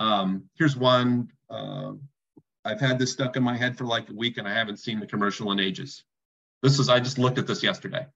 [0.00, 1.30] Um, here's one.
[1.48, 1.92] Uh,
[2.64, 5.00] I've had this stuck in my head for like a week and I haven't seen
[5.00, 6.04] the commercial in ages.
[6.62, 8.06] This is, I just looked at this yesterday.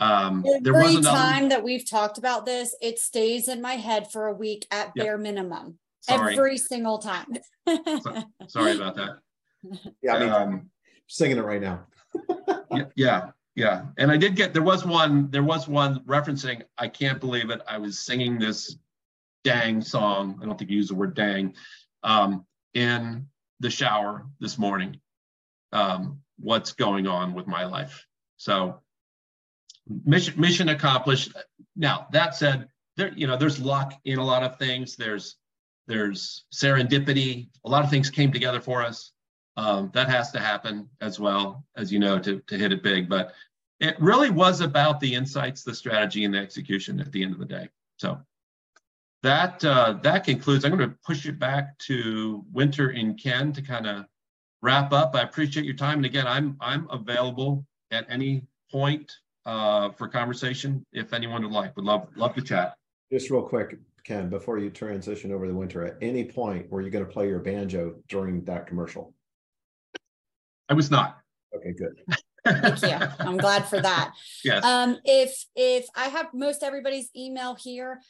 [0.00, 4.28] Um, there Every time that we've talked about this, it stays in my head for
[4.28, 5.04] a week at yep.
[5.04, 5.78] bare minimum.
[6.08, 6.34] Sorry.
[6.34, 7.26] Every single time.
[7.66, 9.18] so, sorry about that.
[10.02, 10.70] Yeah, I mean, um,
[11.08, 11.86] singing it right now.
[12.70, 13.30] yeah, yeah.
[13.56, 17.50] Yeah, and I did get there was one there was one referencing I can't believe
[17.50, 18.76] it I was singing this
[19.42, 21.54] dang song I don't think you use the word dang
[22.04, 23.26] um, in
[23.58, 25.00] the shower this morning.
[25.72, 28.06] Um, what's going on with my life?
[28.36, 28.80] So
[30.04, 31.32] mission mission accomplished.
[31.74, 34.94] Now that said, there you know there's luck in a lot of things.
[34.94, 35.36] There's
[35.88, 37.48] there's serendipity.
[37.64, 39.12] A lot of things came together for us.
[39.56, 43.08] Um, that has to happen as well as you know to to hit it big.
[43.08, 43.32] But
[43.80, 47.40] it really was about the insights, the strategy, and the execution at the end of
[47.40, 47.68] the day.
[47.96, 48.20] So
[49.22, 50.64] that uh, that concludes.
[50.64, 54.04] I'm going to push it back to Winter and Ken to kind of
[54.62, 55.16] wrap up.
[55.16, 59.10] I appreciate your time, and again, I'm I'm available at any point
[59.46, 61.74] uh, for conversation if anyone would like.
[61.76, 62.74] Would love love to chat.
[63.10, 63.76] Just real quick,
[64.08, 67.28] Ken, before you transition over the Winter, at any point were you going to play
[67.28, 69.12] your banjo during that commercial?
[70.70, 71.18] I was not.
[71.54, 72.00] Okay, good.
[72.42, 73.06] Thank you.
[73.18, 74.14] I'm glad for that.
[74.44, 74.64] Yes.
[74.64, 78.00] Um, if if I have most everybody's email here,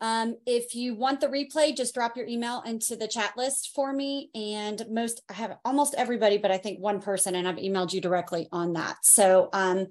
[0.00, 3.92] um, if you want the replay, just drop your email into the chat list for
[3.92, 4.30] me.
[4.34, 8.00] And most I have almost everybody, but I think one person, and I've emailed you
[8.00, 8.96] directly on that.
[9.04, 9.86] So um,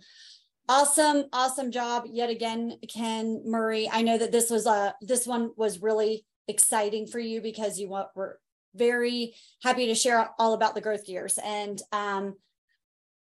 [0.69, 3.89] awesome, awesome job yet again, Ken Murray.
[3.91, 7.89] I know that this was a this one was really exciting for you because you
[7.89, 8.39] were
[8.75, 12.35] very happy to share all about the growth gears and um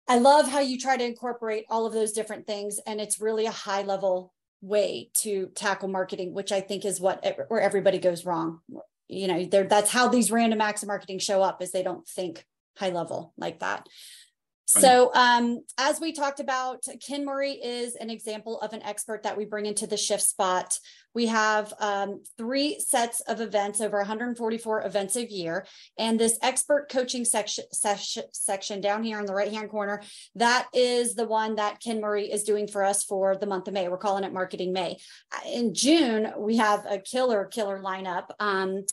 [0.08, 2.80] I love how you try to incorporate all of those different things.
[2.86, 7.26] And it's really a high level way to tackle marketing, which I think is what
[7.48, 8.60] where everybody goes wrong.
[9.08, 12.06] You know, there that's how these random acts of marketing show up is they don't
[12.06, 12.46] think
[12.78, 13.88] high level like that.
[14.80, 19.36] So, um, as we talked about, Ken Murray is an example of an expert that
[19.36, 20.78] we bring into the shift spot.
[21.14, 25.66] We have um, three sets of events, over 144 events a year.
[25.98, 30.02] And this expert coaching section, section, section down here in the right hand corner,
[30.36, 33.74] that is the one that Ken Murray is doing for us for the month of
[33.74, 33.90] May.
[33.90, 34.98] We're calling it Marketing May.
[35.52, 38.28] In June, we have a killer, killer lineup.
[38.40, 38.86] Um,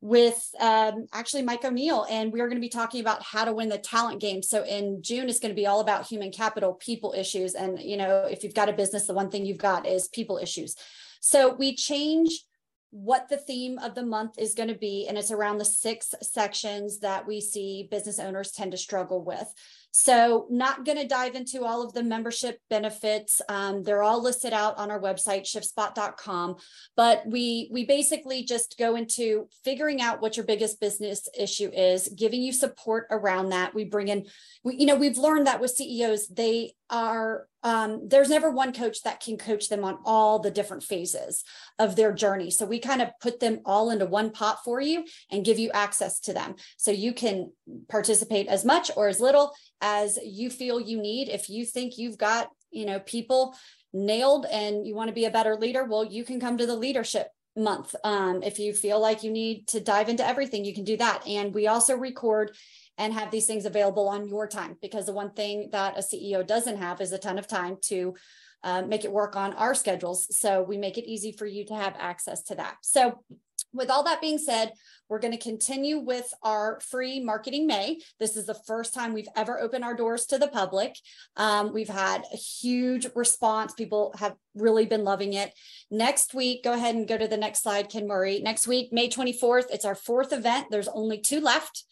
[0.00, 3.52] with um, actually Mike O'Neill, and we are going to be talking about how to
[3.52, 4.42] win the talent game.
[4.42, 7.96] So in June, it's going to be all about human capital, people issues, and you
[7.96, 10.74] know, if you've got a business, the one thing you've got is people issues.
[11.20, 12.44] So we change
[12.92, 16.14] what the theme of the month is going to be, and it's around the six
[16.22, 19.52] sections that we see business owners tend to struggle with.
[19.92, 23.42] So, not going to dive into all of the membership benefits.
[23.48, 26.56] Um, they're all listed out on our website, shiftspot.com.
[26.96, 32.08] But we we basically just go into figuring out what your biggest business issue is,
[32.08, 33.74] giving you support around that.
[33.74, 34.26] We bring in,
[34.62, 39.02] we, you know, we've learned that with CEOs, they are um, there's never one coach
[39.02, 41.44] that can coach them on all the different phases
[41.78, 42.50] of their journey.
[42.50, 45.70] So we kind of put them all into one pot for you and give you
[45.72, 46.54] access to them.
[46.78, 47.52] So you can
[47.88, 51.28] participate as much or as little as you feel you need.
[51.28, 53.54] If you think you've got, you know, people
[53.92, 56.76] nailed and you want to be a better leader, well, you can come to the
[56.76, 57.94] leadership month.
[58.04, 61.26] Um, if you feel like you need to dive into everything, you can do that.
[61.26, 62.56] And we also record
[63.00, 66.46] and have these things available on your time because the one thing that a CEO
[66.46, 68.14] doesn't have is a ton of time to
[68.62, 70.26] uh, make it work on our schedules.
[70.36, 72.76] So we make it easy for you to have access to that.
[72.82, 73.24] So
[73.72, 74.72] with all that being said,
[75.08, 78.00] we're going to continue with our free marketing May.
[78.18, 80.94] This is the first time we've ever opened our doors to the public.
[81.36, 83.72] Um, we've had a huge response.
[83.72, 85.54] People have really been loving it.
[85.90, 88.40] Next week, go ahead and go to the next slide, Ken Murray.
[88.40, 90.66] Next week, May 24th, it's our fourth event.
[90.70, 91.84] There's only two left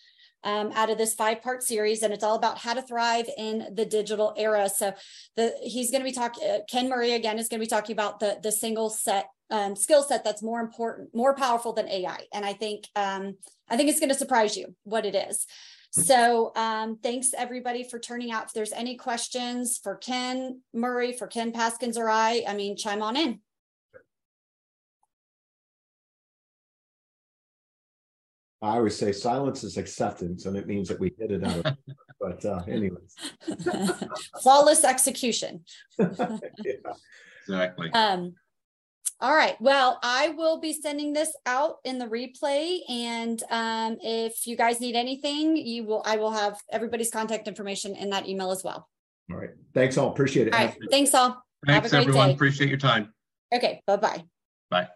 [0.44, 3.66] um, out of this five part series, and it's all about how to thrive in
[3.74, 4.68] the digital era.
[4.68, 4.94] So
[5.36, 6.48] the he's going to be talking.
[6.48, 9.76] Uh, Ken Murray again is going to be talking about the the single set um,
[9.76, 12.20] skill set that's more important, more powerful than AI.
[12.32, 13.36] And I think um,
[13.68, 15.46] I think it's going to surprise you what it is.
[15.90, 18.46] So um, thanks everybody for turning out.
[18.46, 23.02] If there's any questions for Ken Murray, for Ken Paskins or I, I mean, chime
[23.02, 23.40] on in.
[28.60, 31.76] I always say silence is acceptance, and it means that we hit it out.
[32.20, 33.14] but uh, anyways,
[34.42, 35.64] flawless execution.
[35.98, 36.74] yeah.
[37.42, 37.90] Exactly.
[37.92, 38.34] Um,
[39.20, 39.60] all right.
[39.60, 44.80] Well, I will be sending this out in the replay, and um, if you guys
[44.80, 46.02] need anything, you will.
[46.04, 48.88] I will have everybody's contact information in that email as well.
[49.30, 49.50] All right.
[49.74, 50.10] Thanks all.
[50.10, 50.54] Appreciate it.
[50.54, 50.76] All right.
[50.90, 51.42] Thanks all.
[51.66, 52.28] Thanks everyone.
[52.28, 52.34] Day.
[52.34, 53.12] Appreciate your time.
[53.52, 53.82] Okay.
[53.86, 54.22] Bye-bye.
[54.70, 54.88] Bye.